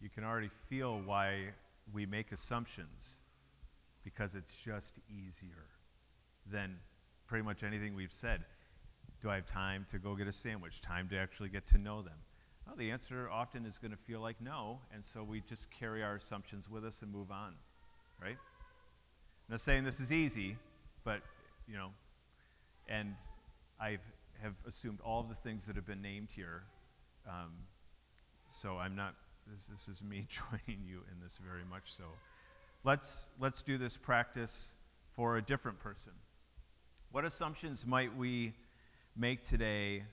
You 0.00 0.10
can 0.10 0.24
already 0.24 0.50
feel 0.68 1.00
why 1.00 1.54
we 1.92 2.06
make 2.06 2.32
assumptions 2.32 3.18
because 4.04 4.34
it's 4.34 4.54
just 4.54 4.94
easier 5.08 5.64
than 6.50 6.76
pretty 7.26 7.42
much 7.42 7.62
anything 7.62 7.94
we've 7.94 8.12
said. 8.12 8.44
Do 9.20 9.30
I 9.30 9.36
have 9.36 9.46
time 9.46 9.86
to 9.90 9.98
go 9.98 10.14
get 10.14 10.28
a 10.28 10.32
sandwich? 10.32 10.82
Time 10.82 11.08
to 11.08 11.16
actually 11.16 11.48
get 11.48 11.66
to 11.68 11.78
know 11.78 12.02
them? 12.02 12.18
Well, 12.66 12.76
the 12.76 12.90
answer 12.90 13.30
often 13.30 13.64
is 13.66 13.78
going 13.78 13.90
to 13.90 13.96
feel 13.96 14.20
like 14.20 14.40
no, 14.40 14.80
and 14.92 15.04
so 15.04 15.22
we 15.22 15.40
just 15.40 15.70
carry 15.70 16.02
our 16.02 16.16
assumptions 16.16 16.68
with 16.68 16.84
us 16.84 17.02
and 17.02 17.12
move 17.12 17.30
on, 17.30 17.54
right? 18.22 18.36
I'm 19.48 19.54
not 19.54 19.60
saying 19.60 19.84
this 19.84 20.00
is 20.00 20.10
easy, 20.10 20.56
but, 21.04 21.20
you 21.68 21.76
know, 21.76 21.90
and 22.88 23.14
I 23.78 23.98
have 24.42 24.54
assumed 24.66 25.00
all 25.04 25.20
of 25.20 25.28
the 25.28 25.34
things 25.34 25.66
that 25.66 25.76
have 25.76 25.86
been 25.86 26.00
named 26.00 26.28
here. 26.34 26.62
Um, 27.28 27.52
so 28.50 28.78
I'm 28.78 28.96
not, 28.96 29.14
this, 29.46 29.66
this 29.66 29.88
is 29.88 30.02
me 30.02 30.26
joining 30.66 30.82
you 30.82 31.02
in 31.12 31.20
this 31.22 31.38
very 31.46 31.64
much 31.68 31.92
so. 31.92 32.04
Let's, 32.84 33.28
let's 33.38 33.60
do 33.60 33.76
this 33.76 33.98
practice 33.98 34.76
for 35.14 35.36
a 35.36 35.42
different 35.42 35.78
person. 35.78 36.12
What 37.12 37.26
assumptions 37.26 37.86
might 37.86 38.16
we 38.16 38.54
make 39.14 39.44
today 39.44 40.04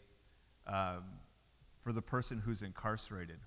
um, 0.67 1.03
for 1.83 1.93
the 1.93 2.01
person 2.01 2.37
who's 2.37 2.61
incarcerated? 2.61 3.39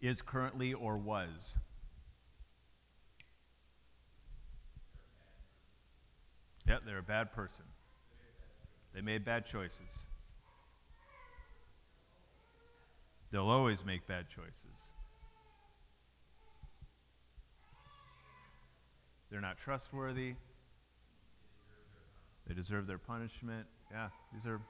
Is 0.00 0.22
currently 0.22 0.72
or 0.72 0.96
was? 0.96 1.58
Yeah, 6.68 6.78
they're 6.84 6.98
a 6.98 7.02
bad 7.02 7.32
person. 7.32 7.64
They 8.94 9.00
made 9.00 9.24
bad 9.24 9.46
choices. 9.46 10.06
They'll 13.30 13.48
always 13.48 13.86
make 13.86 14.06
bad 14.06 14.26
choices. 14.28 14.92
They're 19.30 19.40
not 19.40 19.56
trustworthy. 19.56 20.34
They 22.46 22.54
deserve 22.54 22.86
their 22.86 22.98
punishment. 22.98 23.66
Yeah, 23.90 24.08
these 24.34 24.46
are. 24.46 24.60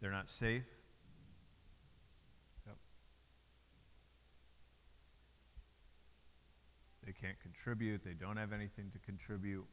They're 0.00 0.10
not 0.12 0.28
safe. 0.28 0.64
Yep. 2.66 2.76
They 7.06 7.12
can't 7.12 7.40
contribute. 7.40 8.04
They 8.04 8.14
don't 8.14 8.36
have 8.36 8.52
anything 8.52 8.90
to 8.92 8.98
contribute. 9.00 9.66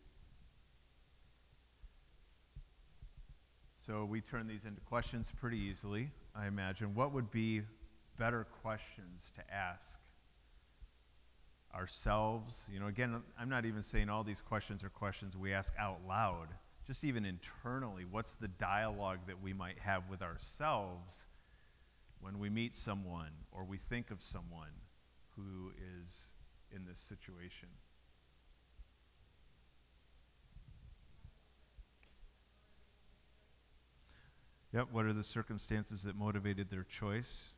So 3.87 4.03
we 4.03 4.19
turn 4.19 4.47
these 4.47 4.65
into 4.65 4.81
questions 4.81 5.31
pretty 5.39 5.57
easily, 5.57 6.11
I 6.35 6.47
imagine. 6.47 6.93
What 6.93 7.13
would 7.13 7.31
be 7.31 7.61
better 8.19 8.45
questions 8.61 9.31
to 9.37 9.53
ask 9.53 9.97
ourselves? 11.73 12.65
You 12.69 12.81
know, 12.81 12.87
again, 12.87 13.23
I'm 13.39 13.47
not 13.47 13.63
even 13.63 13.81
saying 13.81 14.09
all 14.09 14.25
these 14.25 14.41
questions 14.41 14.83
are 14.83 14.89
questions 14.89 15.37
we 15.37 15.53
ask 15.53 15.73
out 15.79 15.99
loud. 16.05 16.49
Just 16.85 17.05
even 17.05 17.23
internally, 17.23 18.03
what's 18.03 18.33
the 18.33 18.49
dialogue 18.49 19.19
that 19.25 19.41
we 19.41 19.53
might 19.53 19.79
have 19.79 20.09
with 20.09 20.21
ourselves 20.21 21.25
when 22.19 22.39
we 22.39 22.49
meet 22.49 22.75
someone 22.75 23.31
or 23.53 23.63
we 23.63 23.77
think 23.77 24.11
of 24.11 24.21
someone 24.21 24.81
who 25.37 25.71
is 26.03 26.31
in 26.75 26.83
this 26.85 26.99
situation? 26.99 27.69
Yep, 34.73 34.87
what 34.91 35.05
are 35.05 35.13
the 35.13 35.23
circumstances 35.23 36.03
that 36.03 36.15
motivated 36.15 36.69
their 36.69 36.83
choice? 36.83 37.53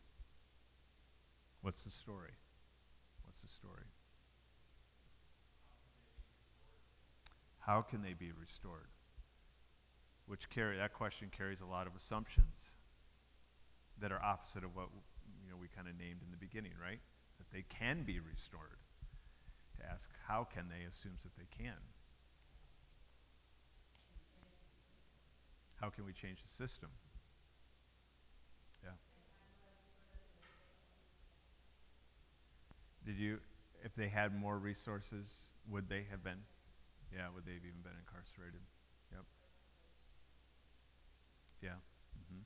What's 1.62 1.84
the 1.84 1.89
story? 1.89 2.32
What's 3.26 3.41
the 3.41 3.48
story? 3.48 3.88
How 7.60 7.82
can 7.82 8.02
they 8.02 8.13
be 8.13 8.32
restored? 8.32 8.89
Which 10.28 10.50
carry 10.50 10.78
that 10.78 10.93
question 10.93 11.30
carries 11.36 11.62
a 11.62 11.65
lot 11.65 11.88
of 11.88 11.95
assumptions 11.95 12.72
that 14.00 14.12
are 14.12 14.22
opposite 14.24 14.63
of 14.63 14.76
what 14.76 14.89
you 15.43 15.50
know 15.50 15.58
we 15.60 15.67
kind 15.67 15.88
of 15.88 15.98
named 15.98 16.22
in 16.24 16.32
the 16.32 16.38
beginning, 16.38 16.74
right? 16.82 17.00
That 17.38 17.52
they 17.52 17.63
can 17.69 18.04
be 18.04 18.19
restored. 18.19 18.80
To 19.78 19.86
ask 19.91 20.10
how 20.28 20.43
can 20.43 20.65
they 20.69 20.86
assumes 20.86 21.24
that 21.24 21.36
they 21.38 21.48
can. 21.58 21.78
How 25.82 25.89
can 25.89 26.06
we 26.06 26.13
change 26.13 26.42
the 26.42 26.48
system? 26.48 26.89
Yeah. 28.84 28.92
Did 33.06 33.18
you, 33.18 33.39
if 33.84 33.96
they 33.96 34.08
had 34.10 34.34
more 34.36 34.58
resources, 34.58 35.48
would 35.70 35.89
they 35.89 36.06
have 36.12 36.24
been? 36.24 36.44
Yeah, 37.13 37.28
would 37.36 37.46
they 37.46 37.54
have 37.56 37.65
even 37.65 37.82
been 37.84 37.98
incarcerated? 38.00 38.62
Yep. 39.12 39.26
Yeah. 41.62 41.80
Mm-hmm. 42.18 42.42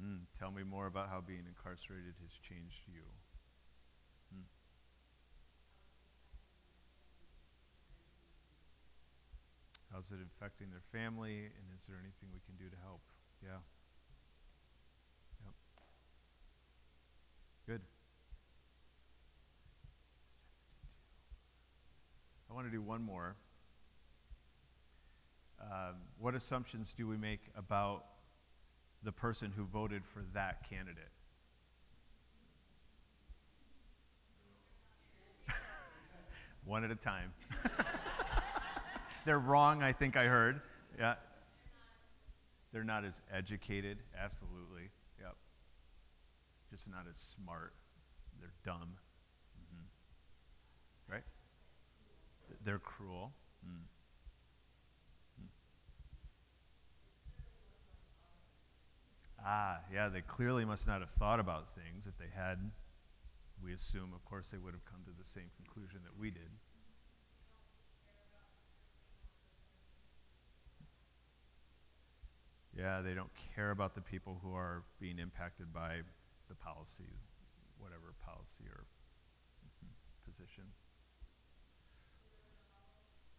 Mm, 0.00 0.26
tell 0.38 0.50
me 0.50 0.62
more 0.62 0.86
about 0.86 1.08
how 1.08 1.20
being 1.20 1.46
incarcerated 1.46 2.14
has 2.20 2.32
changed 2.48 2.82
you. 2.86 3.02
How's 9.92 10.10
it 10.10 10.18
affecting 10.36 10.68
their 10.70 10.80
family, 10.90 11.36
and 11.36 11.66
is 11.76 11.84
there 11.86 11.96
anything 12.00 12.30
we 12.32 12.40
can 12.46 12.56
do 12.56 12.70
to 12.70 12.76
help? 12.82 13.02
Yeah. 13.44 13.58
Yep. 15.44 15.54
Good. 17.66 17.80
I 22.50 22.54
want 22.54 22.66
to 22.66 22.70
do 22.70 22.80
one 22.80 23.02
more. 23.02 23.36
Um, 25.60 25.96
what 26.18 26.34
assumptions 26.34 26.94
do 26.96 27.06
we 27.06 27.18
make 27.18 27.40
about 27.54 28.06
the 29.02 29.12
person 29.12 29.52
who 29.54 29.64
voted 29.64 30.06
for 30.06 30.22
that 30.32 30.66
candidate? 30.68 31.04
one 36.64 36.82
at 36.82 36.90
a 36.90 36.96
time. 36.96 37.34
They're 39.24 39.38
wrong, 39.38 39.82
I 39.82 39.92
think 39.92 40.16
I 40.16 40.24
heard. 40.26 40.60
Yeah. 40.98 41.14
They're 42.72 42.84
not 42.84 43.04
as 43.04 43.20
educated, 43.32 43.98
absolutely. 44.18 44.90
Yep. 45.20 45.36
Just 46.70 46.90
not 46.90 47.04
as 47.10 47.18
smart. 47.18 47.74
They're 48.40 48.52
dumb. 48.64 48.96
hmm 49.70 51.12
Right? 51.12 51.22
They're 52.64 52.78
cruel. 52.78 53.32
Mm. 53.66 53.82
Mm. 55.42 55.46
Ah, 59.44 59.80
yeah, 59.92 60.08
they 60.08 60.22
clearly 60.22 60.64
must 60.64 60.86
not 60.86 61.00
have 61.00 61.10
thought 61.10 61.40
about 61.40 61.74
things. 61.74 62.06
If 62.06 62.16
they 62.18 62.30
had, 62.34 62.58
we 63.62 63.72
assume, 63.74 64.12
of 64.14 64.24
course, 64.24 64.50
they 64.50 64.58
would 64.58 64.72
have 64.72 64.84
come 64.84 65.00
to 65.04 65.12
the 65.16 65.24
same 65.24 65.50
conclusion 65.56 66.00
that 66.04 66.18
we 66.18 66.30
did. 66.30 66.50
Yeah, 72.76 73.02
they 73.02 73.14
don't 73.14 73.30
care 73.54 73.70
about 73.70 73.94
the 73.94 74.00
people 74.00 74.40
who 74.42 74.54
are 74.54 74.82
being 74.98 75.18
impacted 75.18 75.72
by 75.72 75.98
the 76.48 76.54
policy, 76.54 77.12
whatever 77.78 78.14
policy 78.24 78.64
or 78.68 78.84
position. 80.26 80.64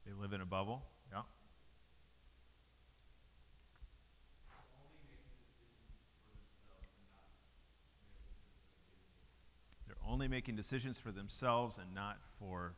They 0.05 0.11
live 0.13 0.33
in 0.33 0.41
a 0.41 0.45
bubble, 0.45 0.83
yeah. 1.11 1.21
They're 9.87 9.95
only 10.11 10.27
making 10.27 10.55
decisions 10.55 10.97
for 10.97 11.11
themselves 11.11 11.77
and 11.77 11.93
not 11.95 12.17
for 12.39 12.73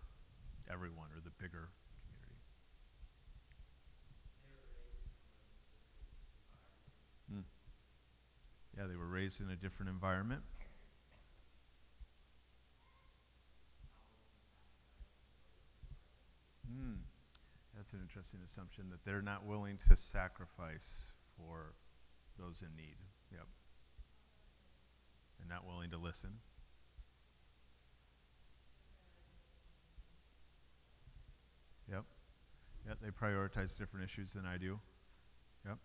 everyone 0.71 1.07
or 1.15 1.21
the 1.23 1.31
bigger 1.41 1.69
community. 2.07 2.39
Mm. 7.31 7.43
Yeah, 8.77 8.87
they 8.87 8.95
were 8.95 9.07
raised 9.07 9.39
in 9.39 9.49
a 9.49 9.55
different 9.55 9.89
environment. 9.89 10.41
Mm. 16.69 16.97
That's 17.75 17.93
an 17.93 17.99
interesting 18.01 18.41
assumption 18.45 18.89
that 18.89 19.05
they're 19.05 19.21
not 19.21 19.45
willing 19.45 19.77
to 19.87 19.95
sacrifice 19.95 21.11
for 21.37 21.73
those 22.37 22.61
in 22.61 22.75
need. 22.75 22.97
Yep. 23.31 23.47
And 25.39 25.49
not 25.49 25.65
willing 25.65 25.91
to 25.91 25.97
listen. 25.97 26.31
Yep. 31.89 32.03
Yep, 32.87 32.97
they 33.01 33.09
prioritize 33.09 33.77
different 33.77 34.05
issues 34.05 34.33
than 34.33 34.45
I 34.45 34.57
do. 34.57 34.79
Yep. 35.65 35.77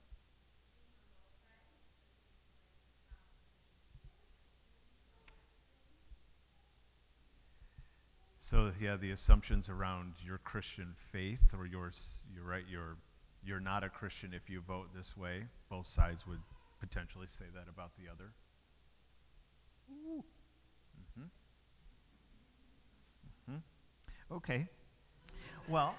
So 8.51 8.73
yeah, 8.81 8.97
the 8.97 9.13
assumptions 9.13 9.69
around 9.69 10.15
your 10.27 10.39
Christian 10.39 10.93
faith 11.13 11.55
or 11.57 11.67
your 11.67 11.93
you're 12.35 12.43
right, 12.43 12.65
you're 12.69 12.97
you're 13.45 13.61
not 13.61 13.85
a 13.85 13.89
Christian 13.89 14.35
if 14.35 14.51
you 14.51 14.61
vote 14.61 14.89
this 14.93 15.17
way. 15.17 15.45
Both 15.69 15.87
sides 15.87 16.27
would 16.27 16.41
potentially 16.81 17.29
say 17.29 17.45
that 17.55 17.69
about 17.73 17.93
the 17.97 18.11
other. 18.11 18.33
Mm-hmm. 19.89 21.23
Mm-hmm. 23.53 24.35
Okay. 24.35 24.67
Well, 25.69 25.95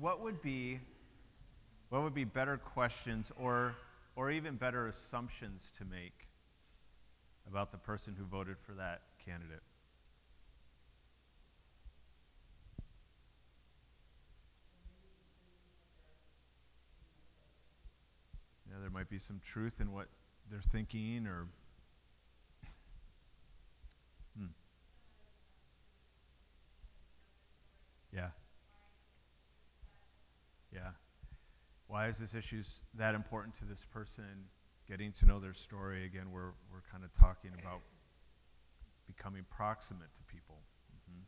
what 0.00 0.20
would 0.20 0.42
be 0.42 0.80
what 1.90 2.02
would 2.02 2.14
be 2.14 2.24
better 2.24 2.56
questions 2.56 3.30
or 3.38 3.76
or 4.16 4.32
even 4.32 4.56
better 4.56 4.88
assumptions 4.88 5.72
to 5.78 5.84
make 5.84 6.26
about 7.46 7.70
the 7.70 7.78
person 7.78 8.16
who 8.18 8.24
voted 8.24 8.56
for 8.58 8.72
that 8.72 9.02
candidate? 9.24 9.62
Yeah, 18.70 18.76
there 18.90 18.98
might 18.98 19.08
be 19.08 19.18
some 19.18 19.40
truth 19.44 19.80
in 19.80 19.92
what 19.92 20.08
they're 20.50 20.60
thinking 20.60 21.26
or 21.26 21.46
Hmm. 24.36 24.46
Yeah. 28.12 28.30
Yeah. 30.72 30.90
Why 31.86 32.08
is 32.08 32.18
this 32.18 32.34
issue 32.34 32.62
that 32.94 33.14
important 33.14 33.56
to 33.58 33.64
this 33.64 33.84
person? 33.84 34.48
Getting 34.88 35.12
to 35.14 35.26
know 35.26 35.38
their 35.38 35.54
story 35.54 36.04
again. 36.04 36.30
We're 36.32 36.52
we're 36.72 36.82
kind 36.90 37.04
of 37.04 37.14
talking 37.14 37.52
about 37.62 37.80
becoming 39.06 39.44
proximate 39.50 40.14
to 40.16 40.22
people. 40.24 40.58
hmm 41.08 41.22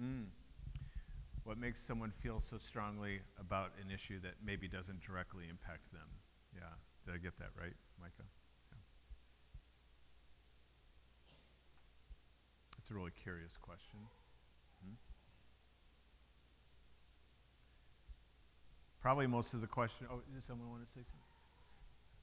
Mm. 0.00 0.26
What 1.44 1.53
makes 1.64 1.80
someone 1.80 2.12
feel 2.20 2.40
so 2.40 2.58
strongly 2.58 3.20
about 3.40 3.72
an 3.82 3.90
issue 3.90 4.20
that 4.20 4.34
maybe 4.44 4.68
doesn't 4.68 5.00
directly 5.00 5.44
impact 5.48 5.90
them? 5.92 6.06
Yeah. 6.54 6.68
Did 7.06 7.14
I 7.14 7.16
get 7.16 7.38
that 7.38 7.48
right, 7.58 7.72
Micah? 7.98 8.28
It's 12.78 12.90
a 12.90 12.94
really 12.94 13.12
curious 13.22 13.56
question. 13.56 13.98
Hmm? 14.84 14.92
Probably 19.00 19.26
most 19.26 19.54
of 19.54 19.62
the 19.62 19.66
question. 19.66 20.06
Oh, 20.12 20.20
someone 20.46 20.68
want 20.68 20.84
to 20.84 20.90
say 20.90 21.00
something? 21.00 21.18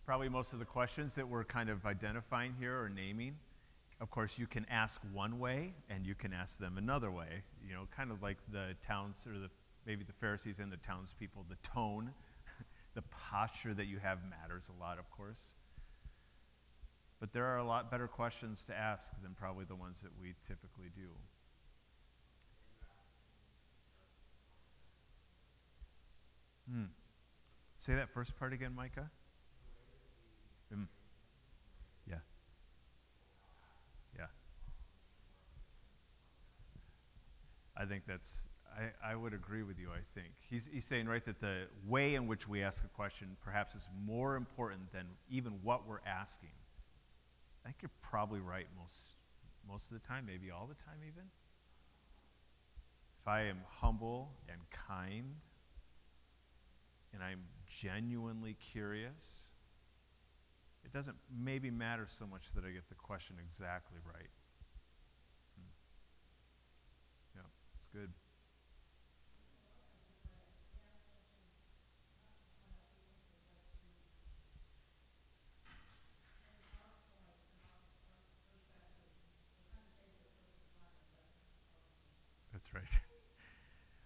Probably 0.06 0.30
most 0.30 0.54
of 0.54 0.60
the 0.60 0.66
questions 0.66 1.16
that 1.16 1.28
we're 1.28 1.46
kind 1.46 1.72
of 1.72 1.88
identifying 1.88 2.54
here 2.60 2.80
or 2.80 2.90
naming 2.90 3.38
of 4.02 4.10
course, 4.10 4.38
you 4.40 4.48
can 4.48 4.66
ask 4.70 5.00
one 5.14 5.40
way 5.40 5.74
and 5.90 6.06
you 6.06 6.16
can 6.16 6.34
ask 6.34 6.58
them 6.58 6.78
another 6.78 7.12
way. 7.12 7.44
You 7.66 7.76
know, 7.76 7.88
kind 7.96 8.12
of 8.12 8.22
like 8.24 8.38
the 8.52 8.76
towns 8.86 9.28
or 9.28 9.38
the 9.40 9.50
maybe 9.86 10.04
the 10.04 10.14
Pharisees 10.14 10.60
and 10.60 10.72
the 10.72 10.78
townspeople. 10.78 11.46
The 11.50 11.58
tone, 11.68 12.12
the 12.96 13.04
posture 13.04 13.74
that 13.76 13.86
you 13.86 14.00
have 14.00 14.20
matters 14.30 14.70
a 14.76 14.82
lot, 14.82 14.98
of 15.00 15.10
course. 15.12 15.54
But 17.22 17.32
there 17.32 17.46
are 17.46 17.58
a 17.58 17.64
lot 17.64 17.90
better 17.90 18.08
questions 18.08 18.64
to 18.66 18.76
ask 18.78 19.14
than 19.22 19.34
probably 19.36 19.64
the 19.66 19.76
ones 19.76 20.02
that 20.02 20.12
we 20.20 20.36
typically 20.48 20.90
do. 20.96 21.10
Hmm. 26.70 26.86
Say 27.78 27.96
that 27.96 28.10
first 28.12 28.38
part 28.40 28.54
again, 28.54 28.74
Micah. 28.76 29.12
Mm. 30.74 30.88
Yeah. 32.08 32.20
Yeah. 34.18 34.28
I 37.82 37.86
think 37.86 38.04
that's, 38.08 38.46
I, 38.78 39.12
I 39.14 39.16
would 39.16 39.34
agree 39.34 39.64
with 39.64 39.80
you, 39.80 39.90
I 39.92 40.02
think. 40.16 40.34
He's, 40.50 40.70
he's 40.72 40.86
saying, 40.86 41.08
right, 41.08 41.26
that 41.26 41.40
the 41.40 41.68
way 41.88 42.16
in 42.16 42.28
which 42.28 42.48
we 42.48 42.64
ask 42.64 42.84
a 42.86 42.90
question 42.90 43.38
perhaps 43.44 43.76
is 43.76 43.90
more 44.06 44.36
important 44.36 44.92
than 44.94 45.08
even 45.30 45.54
what 45.64 45.88
we're 45.88 46.02
asking. 46.06 46.52
I 47.64 47.70
think 47.70 47.78
you're 47.82 47.92
probably 48.02 48.40
right 48.40 48.68
most, 48.78 49.16
most 49.68 49.92
of 49.92 49.94
the 50.02 50.08
time, 50.08 50.26
maybe 50.26 50.52
all 50.52 50.68
the 50.68 50.76
time 50.76 51.00
even. 51.08 51.24
if 53.22 53.28
I 53.28 53.42
am 53.44 53.60
humble 53.68 54.32
and 54.50 54.60
kind, 54.72 55.36
and 57.14 57.24
I'm 57.24 57.42
genuinely 57.68 58.56
curious, 58.56 59.52
it 60.84 60.92
doesn't 60.92 61.18
maybe 61.32 61.70
matter 61.72 62.08
so 62.08 62.26
much 62.26 62.52
that 62.56 62.66
I 62.66 62.72
get 62.72 62.90
the 62.90 62.96
question 62.96 63.36
exactly 63.40 64.00
right. 64.06 64.30
Hmm. 65.56 65.70
Yeah, 67.36 67.48
it's 67.78 67.81
good. 67.94 68.12
That's 82.54 82.74
right. 82.74 82.84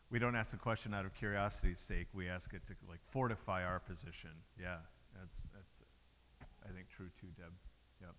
We 0.09 0.19
don't 0.19 0.36
ask 0.36 0.51
the 0.51 0.57
question 0.57 0.93
out 0.93 1.05
of 1.05 1.13
curiosity's 1.15 1.79
sake. 1.79 2.07
We 2.13 2.29
ask 2.29 2.53
it 2.53 2.65
to 2.67 2.73
like 2.88 3.01
fortify 3.09 3.63
our 3.63 3.79
position. 3.79 4.31
Yeah, 4.59 4.77
that's 5.13 5.41
that's 5.53 5.73
I 6.65 6.71
think 6.73 6.89
true 6.89 7.09
too, 7.19 7.27
Deb. 7.38 7.51
Yep. 8.01 8.15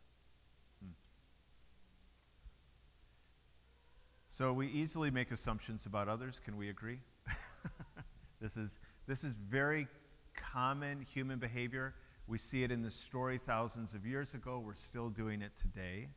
So 4.37 4.53
we 4.53 4.66
easily 4.66 5.11
make 5.11 5.30
assumptions 5.30 5.87
about 5.87 6.11
others. 6.11 6.43
Can 6.45 6.59
we 6.59 6.68
agree? 6.68 6.99
this 8.43 8.59
is 8.59 8.78
this 9.07 9.24
is 9.24 9.34
very 9.34 9.89
common 10.34 11.01
human 11.01 11.39
behavior. 11.39 11.95
We 12.26 12.37
see 12.37 12.62
it 12.62 12.70
in 12.70 12.82
the 12.82 12.91
story 12.91 13.41
thousands 13.47 13.95
of 13.95 14.05
years 14.05 14.34
ago. 14.34 14.62
We're 14.62 14.74
still 14.74 15.09
doing 15.09 15.41
it 15.41 15.53
today. 15.59 16.09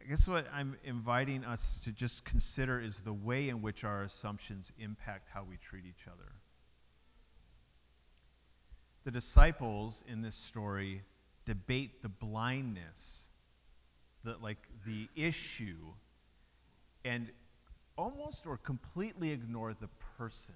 I 0.00 0.08
guess 0.08 0.26
what 0.26 0.48
I'm 0.52 0.76
inviting 0.82 1.44
us 1.44 1.78
to 1.84 1.92
just 1.92 2.24
consider 2.24 2.80
is 2.80 3.00
the 3.00 3.12
way 3.12 3.48
in 3.48 3.62
which 3.62 3.84
our 3.84 4.02
assumptions 4.02 4.72
impact 4.76 5.28
how 5.32 5.44
we 5.48 5.58
treat 5.58 5.84
each 5.86 6.08
other. 6.08 6.32
The 9.04 9.12
disciples 9.12 10.02
in 10.08 10.20
this 10.20 10.34
story 10.34 11.02
debate 11.44 12.02
the 12.02 12.08
blindness, 12.08 13.28
the, 14.24 14.34
like 14.42 14.66
the 14.84 15.08
issue, 15.14 15.92
and 17.06 17.30
almost 17.96 18.46
or 18.46 18.56
completely 18.56 19.30
ignore 19.30 19.74
the 19.74 19.88
person. 20.18 20.54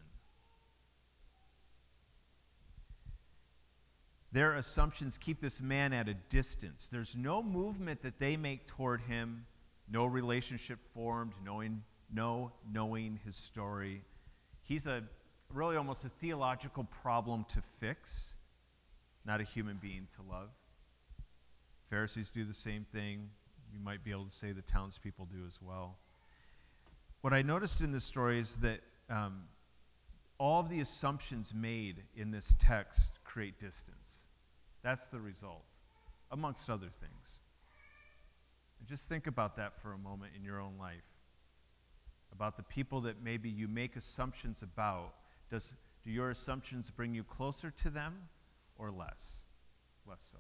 Their 4.33 4.55
assumptions 4.55 5.19
keep 5.19 5.41
this 5.41 5.61
man 5.61 5.93
at 5.93 6.09
a 6.09 6.15
distance. 6.15 6.89
There's 6.91 7.17
no 7.17 7.43
movement 7.43 8.03
that 8.03 8.19
they 8.19 8.37
make 8.37 8.67
toward 8.67 9.01
him, 9.03 9.47
no 9.91 10.07
relationship 10.07 10.79
formed, 10.95 11.33
knowing, 11.45 11.83
no 12.13 12.53
knowing 12.73 13.19
his 13.25 13.35
story. 13.35 14.03
He's 14.63 14.87
a 14.87 15.03
really 15.53 15.77
almost 15.77 16.05
a 16.05 16.09
theological 16.09 16.85
problem 17.03 17.45
to 17.49 17.63
fix, 17.81 18.35
not 19.25 19.41
a 19.41 19.45
human 19.45 19.79
being 19.83 20.07
to 20.17 20.23
love. 20.31 20.51
Pharisees 21.89 22.31
do 22.31 22.45
the 22.45 22.55
same 22.55 22.87
thing. 22.93 23.31
You 23.73 23.81
might 23.81 24.05
be 24.05 24.13
able 24.13 24.27
to 24.27 24.31
say 24.31 24.53
the 24.53 24.63
townspeople 24.63 25.27
do 25.27 25.45
as 25.47 25.59
well. 25.61 25.99
What 27.21 27.35
I 27.35 27.43
noticed 27.43 27.83
in 27.83 27.93
this 27.93 28.05
story 28.05 28.41
is 28.41 28.57
that 28.57 28.81
um, 29.11 29.43
all 30.39 30.61
of 30.61 30.71
the 30.71 30.81
assumptions 30.81 31.53
made 31.55 32.03
in 32.17 32.31
this 32.31 32.57
text 32.59 33.13
create 33.25 33.61
distance. 33.61 34.23
That's 34.83 35.09
the 35.09 35.21
result, 35.21 35.65
amongst 36.31 36.71
other 36.71 36.89
things. 36.89 37.41
And 38.79 38.89
just 38.89 39.07
think 39.07 39.27
about 39.27 39.57
that 39.57 39.79
for 39.83 39.93
a 39.93 39.99
moment 39.99 40.33
in 40.35 40.43
your 40.43 40.61
own 40.61 40.79
life. 40.79 41.05
About 42.33 42.57
the 42.57 42.63
people 42.63 43.03
that 43.03 43.23
maybe 43.23 43.51
you 43.51 43.69
make 43.69 43.97
assumptions 43.97 44.63
about. 44.63 45.13
Does, 45.51 45.75
do 46.03 46.11
your 46.11 46.31
assumptions 46.31 46.91
bring 46.91 47.13
you 47.13 47.23
closer 47.23 47.71
to 47.83 47.91
them 47.91 48.15
or 48.79 48.91
less? 48.91 49.45
Less 50.07 50.27
so. 50.33 50.39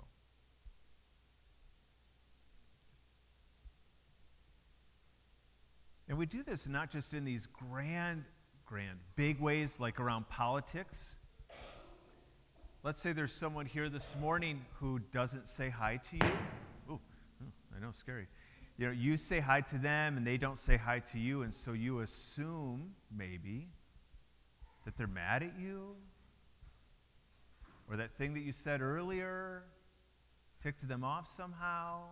And 6.10 6.18
we 6.18 6.26
do 6.26 6.42
this 6.42 6.66
not 6.66 6.90
just 6.90 7.14
in 7.14 7.24
these 7.24 7.46
grand 7.46 8.24
grand. 8.66 8.98
Big 9.14 9.40
ways 9.40 9.78
like 9.78 10.00
around 10.00 10.28
politics. 10.28 11.14
Let's 12.82 13.00
say 13.00 13.12
there's 13.12 13.32
someone 13.32 13.64
here 13.64 13.88
this 13.88 14.16
morning 14.20 14.64
who 14.80 14.98
doesn't 15.12 15.46
say 15.46 15.68
hi 15.68 16.00
to 16.10 16.26
you. 16.26 16.32
Ooh, 16.90 17.00
I 17.76 17.80
know, 17.80 17.92
scary. 17.92 18.26
You 18.76 18.86
know, 18.86 18.92
you 18.92 19.16
say 19.16 19.38
hi 19.38 19.60
to 19.60 19.78
them 19.78 20.16
and 20.16 20.26
they 20.26 20.36
don't 20.36 20.58
say 20.58 20.76
hi 20.76 20.98
to 20.98 21.18
you, 21.18 21.42
and 21.42 21.54
so 21.54 21.74
you 21.74 22.00
assume 22.00 22.90
maybe 23.16 23.68
that 24.84 24.96
they're 24.96 25.06
mad 25.06 25.44
at 25.44 25.52
you 25.60 25.94
or 27.88 27.96
that 27.98 28.16
thing 28.16 28.34
that 28.34 28.40
you 28.40 28.52
said 28.52 28.80
earlier 28.80 29.62
ticked 30.60 30.88
them 30.88 31.04
off 31.04 31.28
somehow. 31.28 32.02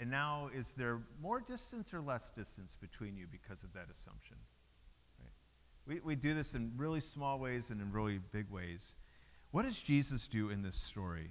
And 0.00 0.10
now, 0.10 0.50
is 0.54 0.74
there 0.76 1.00
more 1.22 1.40
distance 1.40 1.94
or 1.94 2.00
less 2.00 2.30
distance 2.30 2.76
between 2.80 3.16
you 3.16 3.26
because 3.30 3.62
of 3.62 3.72
that 3.74 3.86
assumption? 3.90 4.36
We, 5.86 6.00
we 6.00 6.16
do 6.16 6.34
this 6.34 6.54
in 6.54 6.72
really 6.76 7.00
small 7.00 7.38
ways 7.38 7.70
and 7.70 7.80
in 7.80 7.92
really 7.92 8.20
big 8.32 8.50
ways. 8.50 8.94
What 9.50 9.64
does 9.64 9.80
Jesus 9.80 10.26
do 10.26 10.50
in 10.50 10.62
this 10.62 10.76
story? 10.76 11.30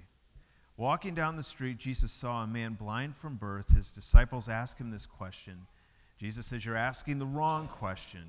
Walking 0.76 1.14
down 1.14 1.36
the 1.36 1.42
street, 1.42 1.78
Jesus 1.78 2.10
saw 2.10 2.42
a 2.42 2.46
man 2.46 2.74
blind 2.74 3.16
from 3.16 3.36
birth. 3.36 3.74
His 3.74 3.90
disciples 3.90 4.48
ask 4.48 4.78
him 4.78 4.90
this 4.90 5.06
question. 5.06 5.66
Jesus 6.18 6.46
says, 6.46 6.64
You're 6.64 6.76
asking 6.76 7.18
the 7.18 7.26
wrong 7.26 7.68
question. 7.68 8.24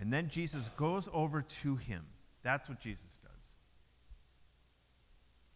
And 0.00 0.12
then 0.12 0.28
Jesus 0.28 0.70
goes 0.76 1.08
over 1.12 1.42
to 1.42 1.76
him. 1.76 2.04
That's 2.42 2.68
what 2.68 2.80
Jesus 2.80 3.20
does. 3.22 3.54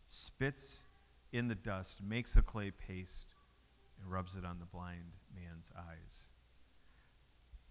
Spits 0.07 0.84
in 1.32 1.49
the 1.49 1.55
dust, 1.55 2.01
makes 2.03 2.36
a 2.36 2.43
clay 2.43 2.70
paste, 2.70 3.26
and 4.01 4.11
rubs 4.11 4.36
it 4.36 4.44
on 4.44 4.59
the 4.59 4.66
blind 4.66 5.12
man's 5.34 5.70
eyes. 5.76 6.28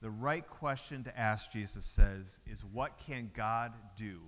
The 0.01 0.09
right 0.09 0.47
question 0.47 1.03
to 1.05 1.19
ask, 1.19 1.51
Jesus 1.51 1.85
says, 1.85 2.39
is 2.45 2.63
what 2.63 2.99
can 2.99 3.31
God 3.33 3.73
do? 3.95 4.19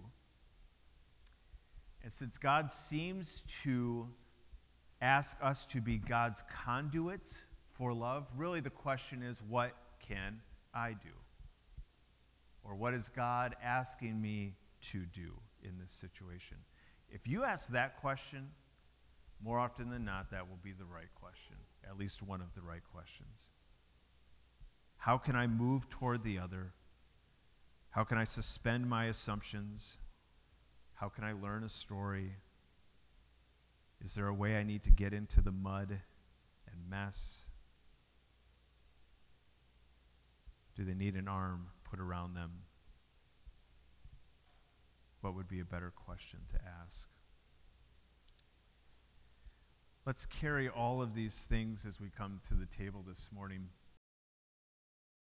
And 2.03 2.11
since 2.11 2.37
God 2.37 2.71
seems 2.71 3.43
to 3.63 4.07
ask 5.01 5.37
us 5.41 5.65
to 5.67 5.81
be 5.81 5.97
God's 5.97 6.43
conduits 6.65 7.41
for 7.71 7.93
love, 7.93 8.27
really 8.35 8.61
the 8.61 8.69
question 8.69 9.21
is, 9.21 9.41
what 9.47 9.73
can 9.99 10.41
I 10.73 10.93
do? 10.93 11.09
Or 12.63 12.75
what 12.75 12.93
is 12.93 13.09
God 13.09 13.55
asking 13.63 14.21
me 14.21 14.55
to 14.91 15.05
do 15.05 15.33
in 15.63 15.77
this 15.79 15.91
situation? 15.91 16.57
If 17.11 17.27
you 17.27 17.43
ask 17.43 17.69
that 17.69 17.99
question, 18.01 18.49
more 19.41 19.59
often 19.59 19.89
than 19.89 20.05
not, 20.05 20.31
that 20.31 20.47
will 20.47 20.59
be 20.61 20.71
the 20.71 20.85
right 20.85 21.13
question, 21.15 21.55
at 21.89 21.97
least 21.97 22.21
one 22.21 22.41
of 22.41 22.53
the 22.53 22.61
right 22.61 22.83
questions. 22.93 23.49
How 24.97 25.17
can 25.17 25.35
I 25.35 25.47
move 25.47 25.89
toward 25.89 26.23
the 26.23 26.37
other? 26.37 26.73
How 27.91 28.03
can 28.03 28.17
I 28.17 28.25
suspend 28.25 28.87
my 28.87 29.05
assumptions? 29.05 29.97
How 30.93 31.09
can 31.09 31.23
I 31.23 31.31
learn 31.31 31.63
a 31.63 31.69
story? 31.69 32.33
Is 34.03 34.13
there 34.13 34.27
a 34.27 34.33
way 34.33 34.57
I 34.57 34.63
need 34.63 34.83
to 34.83 34.91
get 34.91 35.13
into 35.13 35.41
the 35.41 35.51
mud 35.51 35.89
and 36.71 36.89
mess? 36.89 37.45
Do 40.75 40.83
they 40.85 40.93
need 40.93 41.15
an 41.15 41.27
arm 41.27 41.67
put 41.89 41.99
around 41.99 42.35
them? 42.35 42.51
What 45.21 45.35
would 45.35 45.49
be 45.49 45.59
a 45.59 45.65
better 45.65 45.91
question 45.93 46.39
to 46.53 46.59
ask? 46.85 47.07
Let's 50.10 50.26
carry 50.26 50.68
all 50.68 51.03
of 51.03 51.14
these 51.14 51.45
things 51.47 51.86
as 51.86 52.01
we 52.01 52.10
come 52.10 52.41
to 52.47 52.55
the 52.55 52.66
table 52.66 53.05
this 53.07 53.30
morning 53.32 53.68